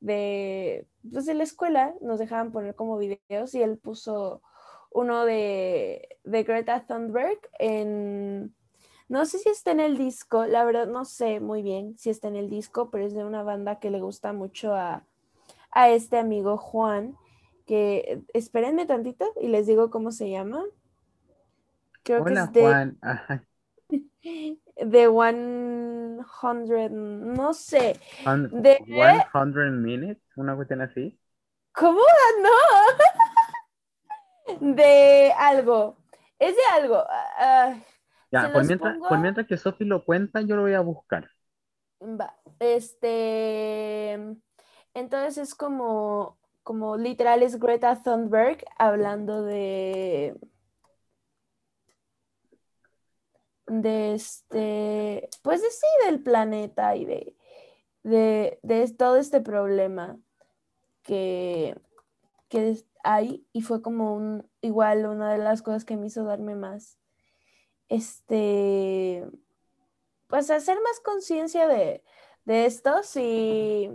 de, 0.00 0.86
pues 1.10 1.26
de 1.26 1.34
la 1.34 1.42
escuela, 1.42 1.94
nos 2.00 2.18
dejaban 2.18 2.52
poner 2.52 2.74
como 2.74 2.98
videos 2.98 3.54
y 3.54 3.62
él 3.62 3.78
puso 3.78 4.42
uno 4.90 5.24
de, 5.24 6.18
de 6.24 6.42
Greta 6.44 6.86
Thunberg 6.86 7.38
en, 7.58 8.54
no 9.08 9.24
sé 9.26 9.38
si 9.38 9.48
está 9.48 9.70
en 9.72 9.80
el 9.80 9.96
disco, 9.98 10.44
la 10.46 10.64
verdad 10.64 10.86
no 10.86 11.04
sé 11.04 11.40
muy 11.40 11.62
bien 11.62 11.96
si 11.98 12.10
está 12.10 12.28
en 12.28 12.36
el 12.36 12.48
disco, 12.50 12.90
pero 12.90 13.04
es 13.06 13.14
de 13.14 13.24
una 13.24 13.42
banda 13.42 13.78
que 13.80 13.90
le 13.90 14.00
gusta 14.00 14.32
mucho 14.32 14.74
a, 14.74 15.02
a 15.72 15.90
este 15.90 16.18
amigo 16.18 16.58
Juan, 16.58 17.16
que 17.66 18.22
espérenme 18.34 18.86
tantito 18.86 19.26
y 19.40 19.48
les 19.48 19.66
digo 19.66 19.90
cómo 19.90 20.12
se 20.12 20.30
llama. 20.30 20.64
Creo 22.02 22.22
Hola, 22.24 22.26
que 22.26 22.34
es 22.50 22.52
de, 22.52 22.60
Juan. 22.62 22.98
Ajá. 23.02 23.44
de 24.76 25.08
100, 25.08 26.16
no 27.34 27.54
sé. 27.54 27.98
Un- 28.26 28.50
De, 28.52 28.78
100 28.84 29.82
minutes, 29.82 30.22
una 30.36 30.54
cuestión 30.56 30.82
así. 30.82 31.18
¿cómo? 31.72 32.02
No. 32.42 32.50
De 34.60 35.32
algo. 35.36 35.96
Es 36.38 36.54
de 36.54 36.62
algo. 36.74 37.04
ah, 37.08 37.74
Ya, 38.30 38.50
por 38.52 38.64
mientras, 38.64 38.94
pongo- 38.94 39.08
por 39.08 39.18
mientras 39.18 39.46
que 39.46 39.56
Sofi 39.56 39.84
lo 39.84 40.04
cuenta, 40.04 40.40
yo 40.40 40.56
lo 40.56 40.62
voy 40.62 40.74
a 40.74 40.80
buscar. 40.80 41.30
Va, 42.00 42.36
este, 42.60 44.12
entonces 44.94 45.38
es 45.38 45.54
como, 45.54 46.38
como 46.62 46.96
literal 46.96 47.42
es 47.42 47.58
Greta 47.58 48.00
Thunberg 48.02 48.64
hablando 48.78 49.42
de, 49.42 50.36
de 53.66 54.14
este, 54.14 55.28
pues 55.42 55.62
de 55.62 55.70
sí, 55.70 55.86
del 56.06 56.22
planeta 56.22 56.96
y 56.96 57.04
de, 57.04 57.36
de, 58.02 58.58
de 58.62 58.88
todo 58.94 59.16
este 59.18 59.40
problema 59.40 60.18
que, 61.02 61.78
que 62.48 62.84
hay 63.04 63.46
y 63.52 63.62
fue 63.62 63.82
como 63.82 64.14
un, 64.16 64.48
igual 64.62 65.06
una 65.06 65.32
de 65.32 65.38
las 65.38 65.62
cosas 65.62 65.84
que 65.84 65.96
me 65.96 66.08
hizo 66.08 66.24
darme 66.24 66.56
más, 66.56 66.97
este, 67.88 69.24
pues 70.26 70.50
hacer 70.50 70.78
más 70.82 71.00
conciencia 71.00 71.66
de, 71.66 72.02
de 72.44 72.66
esto. 72.66 73.02
Si, 73.02 73.90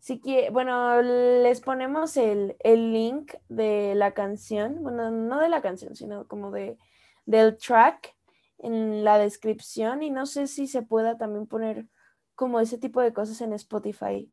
si 0.00 0.20
quie- 0.20 0.50
bueno, 0.52 1.02
les 1.02 1.60
ponemos 1.60 2.16
el, 2.16 2.56
el 2.60 2.92
link 2.92 3.34
de 3.48 3.94
la 3.94 4.14
canción, 4.14 4.82
bueno, 4.82 5.10
no 5.10 5.40
de 5.40 5.48
la 5.48 5.62
canción, 5.62 5.96
sino 5.96 6.26
como 6.28 6.50
de, 6.50 6.78
del 7.26 7.56
track 7.56 8.16
en 8.58 9.04
la 9.04 9.18
descripción 9.18 10.02
y 10.02 10.10
no 10.10 10.26
sé 10.26 10.46
si 10.46 10.66
se 10.66 10.82
pueda 10.82 11.16
también 11.18 11.46
poner 11.46 11.86
como 12.34 12.60
ese 12.60 12.78
tipo 12.78 13.00
de 13.00 13.12
cosas 13.12 13.40
en 13.40 13.52
Spotify. 13.52 14.30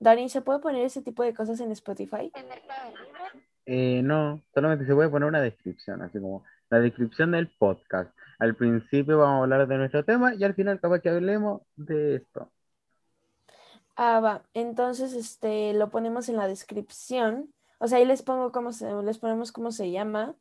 Dani, 0.00 0.28
¿se 0.28 0.42
puede 0.42 0.60
poner 0.60 0.84
ese 0.84 1.02
tipo 1.02 1.22
de 1.22 1.34
cosas 1.34 1.60
en 1.60 1.72
Spotify? 1.72 2.30
Eh, 3.70 4.00
no, 4.02 4.40
solamente 4.54 4.86
se 4.86 4.94
puede 4.94 5.10
poner 5.10 5.28
una 5.28 5.42
descripción, 5.42 6.00
así 6.00 6.18
como 6.18 6.42
la 6.70 6.80
descripción 6.80 7.32
del 7.32 7.48
podcast. 7.48 8.10
Al 8.38 8.54
principio 8.54 9.18
vamos 9.18 9.40
a 9.40 9.42
hablar 9.42 9.68
de 9.68 9.76
nuestro 9.76 10.06
tema 10.06 10.34
y 10.34 10.42
al 10.42 10.54
final 10.54 10.80
capaz 10.80 11.00
que 11.00 11.10
hablemos 11.10 11.60
de 11.76 12.16
esto. 12.16 12.50
Ah, 13.94 14.20
va. 14.20 14.42
Entonces, 14.54 15.12
este, 15.12 15.74
lo 15.74 15.90
ponemos 15.90 16.30
en 16.30 16.36
la 16.36 16.48
descripción. 16.48 17.52
O 17.78 17.88
sea, 17.88 17.98
ahí 17.98 18.06
les 18.06 18.22
pongo 18.22 18.52
cómo 18.52 18.72
se, 18.72 18.90
les 19.02 19.18
ponemos 19.18 19.52
cómo 19.52 19.70
se 19.70 19.90
llama. 19.90 20.34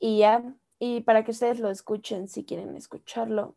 Y 0.00 0.18
ya. 0.18 0.42
Y 0.80 1.02
para 1.02 1.22
que 1.22 1.30
ustedes 1.30 1.60
lo 1.60 1.70
escuchen 1.70 2.26
si 2.26 2.44
quieren 2.44 2.74
escucharlo. 2.74 3.54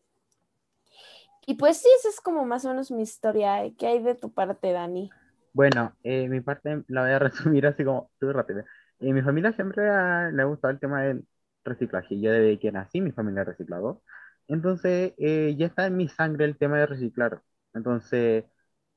Y 1.47 1.55
pues 1.55 1.77
sí, 1.77 1.87
esa 1.97 2.09
es 2.09 2.21
como 2.21 2.45
más 2.45 2.63
o 2.65 2.69
menos 2.69 2.91
mi 2.91 3.01
historia. 3.01 3.63
¿Qué 3.75 3.87
hay 3.87 4.03
de 4.03 4.13
tu 4.13 4.31
parte, 4.31 4.71
Dani? 4.71 5.09
Bueno, 5.55 5.95
eh, 6.03 6.27
mi 6.29 6.41
parte 6.41 6.83
la 6.89 7.01
voy 7.03 7.11
a 7.11 7.19
resumir 7.59 7.65
así 7.67 7.83
como 7.85 8.11
súper 8.19 8.35
rápido. 8.35 8.63
En 8.99 9.15
mi 9.15 9.21
familia 9.21 9.53
siempre 9.53 9.89
ha- 9.89 10.29
le 10.31 10.41
ha 10.41 10.45
gustado 10.45 10.71
el 10.73 10.79
tema 10.79 11.01
del 11.03 11.25
reciclaje. 11.63 12.19
Yo 12.19 12.31
desde 12.31 12.59
que 12.59 12.71
nací, 12.71 13.01
mi 13.01 13.11
familia 13.11 13.41
ha 13.41 13.45
reciclado. 13.45 14.03
Entonces, 14.47 15.13
eh, 15.17 15.55
ya 15.57 15.67
está 15.67 15.87
en 15.87 15.97
mi 15.97 16.07
sangre 16.09 16.45
el 16.45 16.57
tema 16.57 16.77
de 16.79 16.85
reciclar. 16.87 17.41
Entonces, 17.73 18.45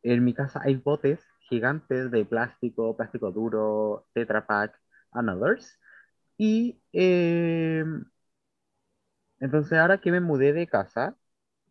en 0.02 0.24
mi 0.24 0.34
casa 0.34 0.60
hay 0.64 0.76
botes 0.76 1.20
gigantes 1.48 2.10
de 2.10 2.24
plástico, 2.24 2.96
plástico 2.96 3.30
duro, 3.32 4.06
Tetra 4.12 4.46
Pak, 4.46 4.78
and 5.12 5.30
others. 5.30 5.78
Y 6.38 6.82
eh, 6.94 7.84
entonces, 9.40 9.78
ahora 9.78 9.98
que 10.00 10.10
me 10.12 10.20
mudé 10.20 10.52
de 10.52 10.66
casa, 10.66 11.16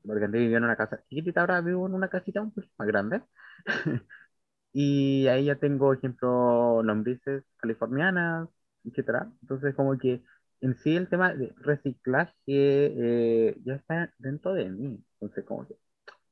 porque 0.06 0.26
antes 0.26 0.42
vivía 0.42 0.58
en 0.58 0.66
una 0.66 0.78
casa 0.78 1.04
chiquitita, 1.10 1.42
ahora 1.42 1.62
vivo 1.62 1.88
en 1.88 1.96
una 1.96 2.10
casita 2.10 2.42
un 2.42 2.52
poco 2.54 2.68
más 2.80 2.88
grande. 2.90 3.24
Y 4.74 5.28
ahí 5.28 5.46
ya 5.46 5.56
tengo, 5.56 5.94
ejemplo, 5.94 6.84
lombrices 6.84 7.44
californianas, 7.58 8.50
etcétera. 8.86 9.32
Entonces, 9.42 9.76
como 9.76 9.98
que 9.98 10.24
en 10.62 10.76
sí 10.78 10.96
el 10.96 11.10
tema 11.10 11.34
de 11.34 11.54
reciclaje 11.60 12.34
eh, 12.48 13.58
ya 13.66 13.76
está 13.76 14.14
dentro 14.20 14.54
de 14.54 14.70
mí. 14.70 15.04
Entonces, 15.20 15.46
como 15.46 15.68
que, 15.68 15.76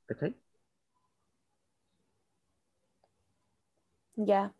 ¿cachai? 0.07 0.35
Ya. 4.17 4.53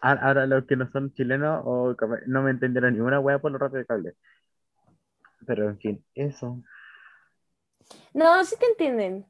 Ahora, 0.00 0.22
ahora 0.26 0.46
los 0.46 0.64
que 0.66 0.76
no 0.76 0.90
son 0.90 1.12
chilenos 1.14 1.62
o 1.64 1.94
no 2.26 2.42
me 2.42 2.50
entendieron 2.50 2.94
ni 2.94 3.00
una 3.00 3.20
wea 3.20 3.38
por 3.38 3.52
lo 3.52 3.58
rápido 3.58 3.84
que 3.86 3.92
hablé. 3.92 4.14
Pero 5.46 5.68
en 5.68 5.78
fin, 5.80 6.04
eso. 6.14 6.62
No, 8.12 8.44
sí 8.44 8.56
te 8.58 8.66
entienden. 8.66 9.26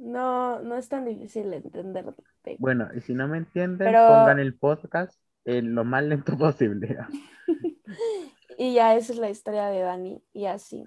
No, 0.00 0.60
no 0.60 0.76
es 0.76 0.88
tan 0.88 1.04
difícil 1.04 1.52
entenderte. 1.52 2.24
Bueno, 2.58 2.88
y 2.96 3.00
si 3.02 3.12
no 3.12 3.28
me 3.28 3.36
entienden, 3.36 3.88
Pero- 3.92 4.08
pongan 4.08 4.38
el 4.38 4.54
podcast 4.54 5.20
en 5.44 5.74
lo 5.74 5.84
más 5.84 6.02
lento 6.04 6.36
posible. 6.38 6.98
Y 8.58 8.74
ya 8.74 8.94
esa 8.94 9.14
es 9.14 9.18
la 9.18 9.30
historia 9.30 9.68
de 9.68 9.80
Dani 9.80 10.22
y 10.34 10.44
así. 10.44 10.84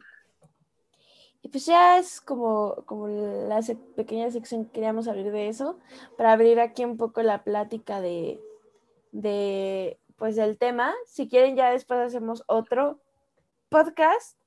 Y 1.42 1.50
pues 1.50 1.66
ya 1.66 1.98
es 1.98 2.22
como, 2.22 2.84
como 2.86 3.08
la 3.08 3.62
pequeña 3.96 4.30
sección 4.30 4.66
que 4.66 4.74
queríamos 4.74 5.08
abrir 5.08 5.32
de 5.32 5.48
eso, 5.50 5.80
para 6.16 6.34
abrir 6.34 6.60
aquí 6.60 6.86
un 6.86 6.98
poco 6.98 7.24
la 7.24 7.44
plática 7.44 8.00
de, 8.00 8.40
de 9.12 10.00
pues 10.18 10.36
del 10.36 10.60
tema. 10.60 10.94
Si 11.08 11.28
quieren 11.28 11.56
ya 11.56 11.72
después 11.72 12.00
hacemos 12.00 12.44
otro 12.46 13.02
podcast, 13.70 14.38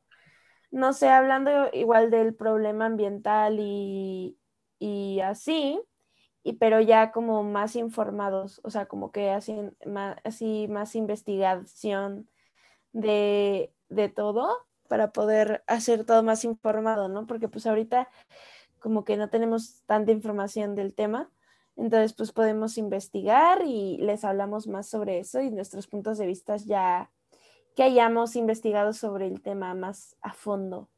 no 0.70 0.92
sé, 0.92 1.08
hablando 1.08 1.68
igual 1.72 2.12
del 2.12 2.32
problema 2.32 2.86
ambiental 2.86 3.56
y, 3.58 4.38
y 4.78 5.20
así, 5.20 5.80
y, 6.42 6.54
pero 6.54 6.80
ya 6.80 7.12
como 7.12 7.42
más 7.42 7.76
informados, 7.76 8.60
o 8.64 8.70
sea, 8.70 8.86
como 8.86 9.12
que 9.12 9.30
hacen 9.30 9.76
más, 9.86 10.16
así 10.24 10.68
más 10.68 10.94
investigación 10.96 12.28
de, 12.92 13.72
de 13.88 14.08
todo 14.08 14.66
para 14.88 15.12
poder 15.12 15.64
hacer 15.66 16.04
todo 16.04 16.22
más 16.22 16.44
informado, 16.44 17.08
¿no? 17.08 17.26
Porque 17.26 17.48
pues 17.48 17.66
ahorita 17.66 18.08
como 18.78 19.04
que 19.04 19.16
no 19.16 19.30
tenemos 19.30 19.82
tanta 19.86 20.12
información 20.12 20.74
del 20.74 20.94
tema, 20.94 21.30
entonces 21.76 22.14
pues 22.14 22.32
podemos 22.32 22.78
investigar 22.78 23.62
y 23.66 23.98
les 23.98 24.24
hablamos 24.24 24.66
más 24.68 24.88
sobre 24.88 25.18
eso 25.18 25.40
y 25.40 25.50
nuestros 25.50 25.86
puntos 25.88 26.18
de 26.18 26.26
vista 26.26 26.56
ya 26.56 27.10
que 27.74 27.82
hayamos 27.82 28.36
investigado 28.36 28.92
sobre 28.92 29.26
el 29.26 29.42
tema 29.42 29.74
más 29.74 30.16
a 30.22 30.32
fondo. 30.32 30.88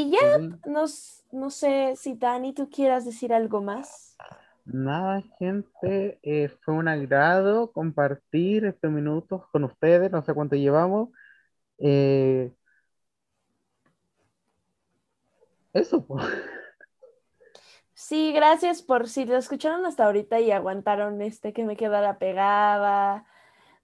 Y 0.00 0.10
ya, 0.10 0.18
Sí. 0.38 0.54
nos, 0.64 1.24
no 1.30 1.50
sé 1.50 1.94
si 1.96 2.14
Dani, 2.14 2.54
tú 2.54 2.70
quieras 2.70 3.04
decir 3.04 3.34
algo 3.34 3.60
más. 3.60 4.16
Nada, 4.64 5.22
gente, 5.38 6.18
eh, 6.22 6.48
fue 6.62 6.74
un 6.74 6.86
agrado 6.88 7.72
compartir 7.72 8.64
estos 8.66 8.90
minutos 8.90 9.42
con 9.52 9.64
ustedes, 9.64 10.10
no 10.12 10.22
sé 10.22 10.32
cuánto 10.34 10.54
llevamos. 10.56 11.08
Eh, 11.78 12.52
eso, 15.72 16.04
pues. 16.06 16.24
Sí, 17.94 18.32
gracias 18.32 18.82
por 18.82 19.08
si 19.08 19.24
lo 19.26 19.36
escucharon 19.36 19.84
hasta 19.86 20.06
ahorita 20.06 20.40
y 20.40 20.50
aguantaron 20.50 21.20
este 21.22 21.52
que 21.52 21.64
me 21.64 21.76
quedara 21.76 22.18
pegada. 22.18 23.26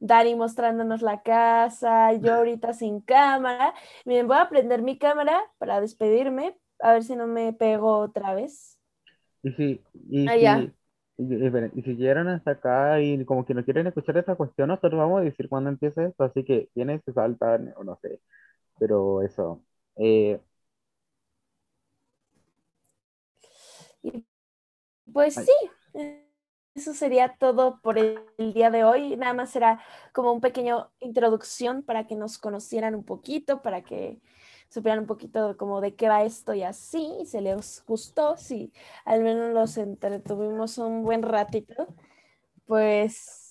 Dani 0.01 0.35
mostrándonos 0.35 1.03
la 1.03 1.23
casa, 1.23 2.13
yo 2.15 2.35
ahorita 2.35 2.73
sin 2.75 3.01
cámara. 3.01 3.75
Miren, 4.05 4.29
voy 4.29 4.39
a 4.39 4.49
prender 4.49 4.83
mi 4.83 4.99
cámara 4.99 5.41
para 5.59 5.81
despedirme, 5.81 6.59
a 6.81 6.93
ver 6.93 7.05
si 7.05 7.17
no 7.17 7.27
me 7.27 7.53
pego 7.53 7.99
otra 7.99 8.35
vez. 8.35 8.79
Y 9.43 9.53
si, 9.53 9.81
y 10.11 10.31
Ah, 10.31 10.37
si, 10.39 10.75
y, 11.19 11.35
y- 11.35 11.47
esperen, 11.47 11.73
y 11.75 11.83
si 11.83 11.95
llegaron 11.97 12.29
hasta 12.29 12.53
acá 12.53 13.01
y 13.01 13.25
como 13.25 13.45
que 13.47 13.55
no 13.55 13.65
quieren 13.65 13.87
escuchar 13.87 14.17
esta 14.19 14.35
cuestión, 14.37 14.69
nosotros 14.69 14.99
vamos 14.99 15.21
a 15.21 15.25
decir 15.25 15.49
cuándo 15.49 15.71
empieza 15.71 16.05
esto, 16.05 16.25
así 16.25 16.45
que 16.45 16.69
tienen, 16.75 17.01
se 17.05 17.13
saltan, 17.13 17.73
o 17.77 17.85
no 17.85 17.97
sé, 18.03 18.21
pero 18.79 19.23
eso. 19.23 19.63
Eh, 19.97 20.41
Y 24.03 24.25
pues 25.13 25.37
sí, 25.45 25.53
eh, 25.95 26.26
eso 26.77 26.93
sería 26.93 27.37
todo 27.39 27.81
por 27.81 27.99
el, 27.99 28.21
día 28.55 28.71
de 28.71 28.85
hoy. 28.85 29.17
Nada 29.17 29.33
más 29.33 29.51
será 29.51 29.81
como 30.13 30.33
un 30.33 30.41
pequeño 30.41 30.91
introducción 31.01 31.83
para 31.83 32.07
que 32.07 32.17
nos 32.17 32.39
conocieran 32.39 32.95
un 32.95 33.05
poquito, 33.05 33.63
para 33.63 33.83
que 33.83 34.21
supieran 34.69 35.01
un 35.01 35.07
poquito 35.07 35.57
como 35.57 35.81
de 35.81 35.95
qué 35.95 36.09
va 36.09 36.25
esto 36.25 36.53
y 36.53 36.63
así, 36.63 37.13
y 37.23 37.27
se 37.27 37.41
les 37.41 37.83
gustó, 37.87 38.37
si 38.37 38.73
al 39.05 39.23
menos 39.23 39.55
los 39.55 39.77
entretuvimos 39.79 40.77
un 40.79 41.03
buen 41.03 41.23
ratito, 41.23 41.87
pues, 42.67 43.47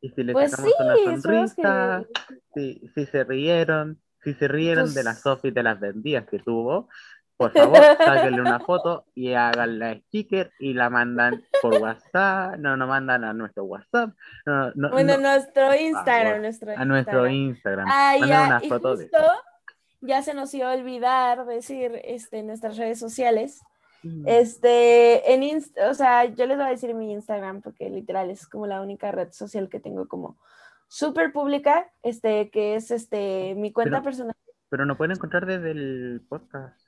y 0.00 0.10
si 0.10 0.22
les 0.22 0.32
pues 0.32 0.52
sí, 0.52 0.72
una 0.78 0.94
que- 2.04 2.06
si, 2.54 2.88
si 2.94 3.06
se 3.06 3.24
rieron, 3.24 4.00
si 4.22 4.34
se 4.34 4.48
rieron 4.48 4.94
de 4.94 5.02
Pues- 5.02 5.04
Sofi 5.14 5.50
de 5.50 5.62
las 5.62 5.78
vendidas 5.78 6.26
que 6.28 6.38
tuvo, 6.38 6.88
por 7.50 7.52
favor, 7.52 7.78
sáquenle 7.98 8.40
una 8.40 8.60
foto 8.60 9.04
y 9.14 9.32
hagan 9.32 9.78
la 9.78 9.94
sticker 9.94 10.52
y 10.58 10.74
la 10.74 10.90
mandan 10.90 11.44
por 11.60 11.74
WhatsApp, 11.74 12.56
no, 12.58 12.76
no 12.76 12.86
mandan 12.86 13.24
a 13.24 13.32
nuestro 13.32 13.64
WhatsApp, 13.64 14.10
no, 14.46 14.72
no, 14.74 14.90
bueno, 14.90 15.16
no, 15.16 15.30
nuestro 15.30 15.74
Instagram, 15.74 16.26
favor, 16.26 16.40
nuestro 16.40 16.72
a 16.76 16.84
nuestro 16.84 17.28
Instagram. 17.28 17.86
Instagram. 17.86 17.88
Ah, 17.90 18.16
ya, 18.18 18.46
una 18.46 18.60
y 18.62 18.68
foto 18.68 18.96
de 18.96 19.04
justo 19.04 19.18
ya 20.02 20.20
se 20.20 20.34
nos 20.34 20.52
iba 20.52 20.70
a 20.70 20.74
olvidar 20.74 21.46
decir 21.46 22.00
este, 22.04 22.42
nuestras 22.42 22.76
redes 22.76 22.98
sociales. 22.98 23.62
Mm. 24.02 24.24
Este, 24.26 25.32
en 25.32 25.44
Inst 25.44 25.78
o 25.78 25.94
sea, 25.94 26.24
yo 26.24 26.46
les 26.46 26.56
voy 26.56 26.66
a 26.66 26.70
decir 26.70 26.92
mi 26.92 27.12
Instagram 27.12 27.62
porque 27.62 27.88
literal 27.88 28.30
es 28.30 28.48
como 28.48 28.66
la 28.66 28.82
única 28.82 29.12
red 29.12 29.30
social 29.30 29.68
que 29.68 29.78
tengo 29.78 30.08
como 30.08 30.36
súper 30.88 31.32
pública, 31.32 31.88
este, 32.02 32.50
que 32.50 32.74
es 32.74 32.90
este, 32.90 33.54
mi 33.56 33.72
cuenta 33.72 33.98
Pero- 33.98 34.04
personal. 34.04 34.36
Pero 34.68 34.86
no 34.86 34.96
pueden 34.96 35.12
encontrar 35.12 35.46
desde 35.46 35.70
el 35.70 36.22
podcast. 36.28 36.81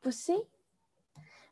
Pues 0.00 0.16
sí. 0.16 0.42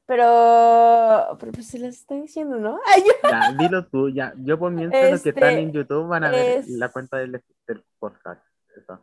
Pero, 0.07 1.37
pero 1.39 1.53
pues 1.53 1.67
se 1.67 1.79
las 1.79 1.97
estoy 1.97 2.23
diciendo, 2.23 2.57
¿no? 2.57 2.81
Ay, 2.87 3.03
Ya, 3.23 3.53
dilo 3.59 3.87
tú, 3.87 4.09
ya. 4.09 4.33
Yo 4.39 4.59
por 4.59 4.73
mientras 4.73 5.11
los 5.11 5.23
que 5.23 5.29
están 5.31 5.51
Este, 5.51 5.61
en 5.61 5.73
YouTube 5.73 6.09
van 6.09 6.25
a 6.25 6.31
ver 6.31 6.59
es- 6.61 6.69
la 6.71 6.89
cuenta 6.91 7.19
del, 7.19 7.43
del 7.67 7.85
podcast. 7.99 8.43
Eso. 8.75 9.01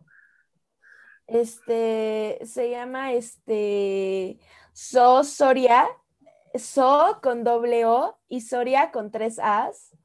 Este, 1.28 2.40
se 2.46 2.70
llama 2.70 3.14
este, 3.14 4.40
So 4.74 5.24
Soria, 5.24 5.86
So 6.56 7.20
con 7.22 7.44
doble 7.44 7.86
O 7.86 8.18
y 8.28 8.42
Soria 8.42 8.92
con 8.92 9.12
tres 9.12 9.40
As. 9.42 9.96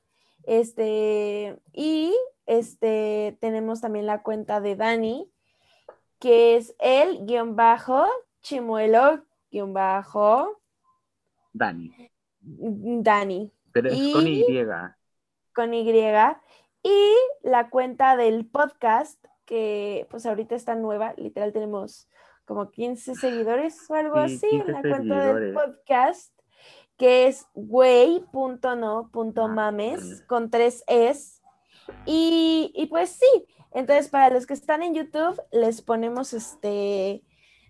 Este, 0.44 1.58
y 1.72 2.14
este, 2.46 3.38
tenemos 3.40 3.80
también 3.80 4.06
la 4.06 4.22
cuenta 4.22 4.60
de 4.60 4.76
Dani, 4.76 5.30
que 6.20 6.56
es 6.56 6.74
el 6.78 7.26
guion 7.26 7.56
bajo, 7.56 8.06
chimuelo 8.42 9.24
guion 9.50 9.72
bajo, 9.72 10.60
Dani. 11.52 11.92
Dani, 12.40 13.50
Pero 13.72 13.88
es 13.90 14.12
con 14.12 14.26
Y- 14.26 14.44
con 15.54 15.74
Y. 15.74 15.90
Y 16.82 17.14
la 17.42 17.68
cuenta 17.68 18.16
del 18.16 18.46
podcast, 18.46 19.22
que 19.44 20.06
pues 20.10 20.24
ahorita 20.24 20.54
está 20.54 20.74
nueva, 20.76 21.12
literal 21.16 21.52
tenemos 21.52 22.08
como 22.46 22.70
15 22.70 23.14
seguidores 23.16 23.90
o 23.90 23.94
algo 23.94 24.16
Sí, 24.26 24.34
así 24.36 24.48
15 24.48 24.66
en 24.66 24.72
la 24.72 24.80
cuenta 24.82 25.34
del 25.34 25.52
podcast, 25.54 26.32
que 26.96 27.26
es 27.26 27.46
güey.no.mames 27.54 30.20
Ah, 30.22 30.26
con 30.26 30.50
tres 30.50 30.82
es. 30.86 31.39
Y, 32.07 32.86
pues 32.91 33.11
sí, 33.11 33.47
entonces 33.72 34.09
para 34.09 34.30
los 34.30 34.47
que 34.47 34.55
están 34.55 34.82
en 34.82 34.95
YouTube, 34.95 35.41
les 35.53 35.82
ponemos 35.82 36.32
este 36.32 37.22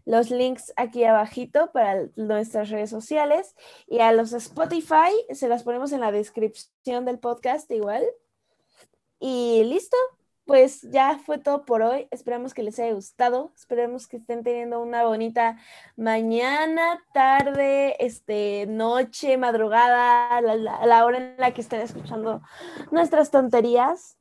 los 0.06 0.30
links 0.30 0.72
aquí 0.76 1.04
abajito 1.04 1.70
para 1.72 2.08
nuestras 2.16 2.70
redes 2.70 2.90
sociales 2.90 3.54
y 3.86 4.00
a 4.00 4.12
los 4.12 4.32
Spotify 4.32 5.12
se 5.30 5.46
las 5.46 5.62
ponemos 5.62 5.92
en 5.92 6.00
la 6.00 6.10
descripción 6.10 7.04
del 7.04 7.18
podcast 7.18 7.70
igual. 7.70 8.02
Y 9.20 9.62
listo, 9.64 9.96
pues 10.50 10.82
ya 10.90 11.16
fue 11.24 11.38
todo 11.38 11.64
por 11.64 11.80
hoy. 11.80 12.08
Esperamos 12.10 12.54
que 12.54 12.64
les 12.64 12.76
haya 12.80 12.92
gustado. 12.92 13.52
Esperemos 13.54 14.08
que 14.08 14.16
estén 14.16 14.42
teniendo 14.42 14.80
una 14.80 15.04
bonita 15.04 15.58
mañana, 15.96 17.00
tarde, 17.14 17.94
este, 18.04 18.66
noche, 18.66 19.36
madrugada, 19.36 20.40
la, 20.40 20.56
la- 20.56 20.84
la 20.86 21.04
hora 21.04 21.18
en 21.18 21.34
la 21.38 21.52
que 21.54 21.60
estén 21.60 21.82
escuchando 21.82 22.42
nuestras 22.90 23.30
tonterías. 23.30 24.18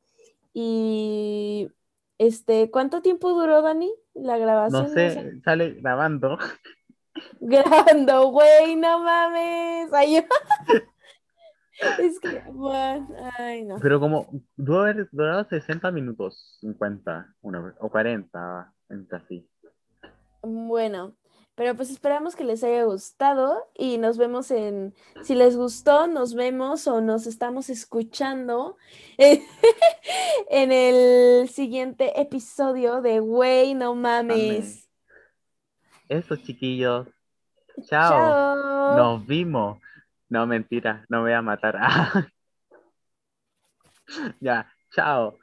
Y 0.53 1.71
este, 2.19 2.69
¿cuánto 2.69 3.01
tiempo 3.01 3.33
duró, 3.33 3.63
Dani? 3.63 3.91
La 4.13 4.37
grabación. 4.37 4.83
No 4.83 4.87
sé, 4.89 5.41
sale 5.43 5.71
grabando. 5.81 6.37
Grabando, 7.39 8.27
güey, 8.29 8.75
no 8.75 8.99
mames. 8.99 9.91
Ay, 9.93 10.17
yo- 10.17 10.21
es 11.99 12.19
que, 12.19 12.43
bueno, 12.51 13.07
ay, 13.37 13.63
no. 13.63 13.77
Pero 13.79 13.99
como 13.99 14.27
debe 14.55 14.79
haber 14.79 15.09
durado 15.11 15.43
60 15.45 15.91
minutos, 15.91 16.57
50, 16.61 17.35
una, 17.41 17.75
o 17.79 17.89
40, 17.89 18.73
entre 18.89 19.17
así. 19.17 19.49
Bueno, 20.41 21.15
Pero 21.55 21.75
pues 21.75 21.89
esperamos 21.89 22.37
que 22.37 22.45
les 22.45 22.63
haya 22.63 22.85
gustado 22.85 23.69
y 23.75 23.97
nos 23.97 24.17
vemos 24.17 24.49
en, 24.49 24.93
si 25.23 25.35
les 25.35 25.57
gustó, 25.57 26.07
nos 26.07 26.33
vemos 26.33 26.87
o 26.87 27.01
nos 27.01 27.27
estamos 27.27 27.69
escuchando 27.69 28.77
en 29.17 30.71
el 30.71 31.49
siguiente 31.49 32.21
episodio 32.21 33.01
de 33.01 33.19
Wey, 33.19 33.73
no 33.73 33.93
mames. 33.93 34.89
Eso, 36.07 36.37
chiquillos. 36.37 37.07
Chao. 37.87 38.09
Chao. 38.09 38.97
Nos 38.97 39.27
vimos. 39.27 39.79
No, 40.29 40.45
mentira, 40.47 41.05
no 41.09 41.21
voy 41.21 41.33
a 41.33 41.41
matar. 41.41 41.77
ya, 44.41 44.67
chao. 44.91 45.37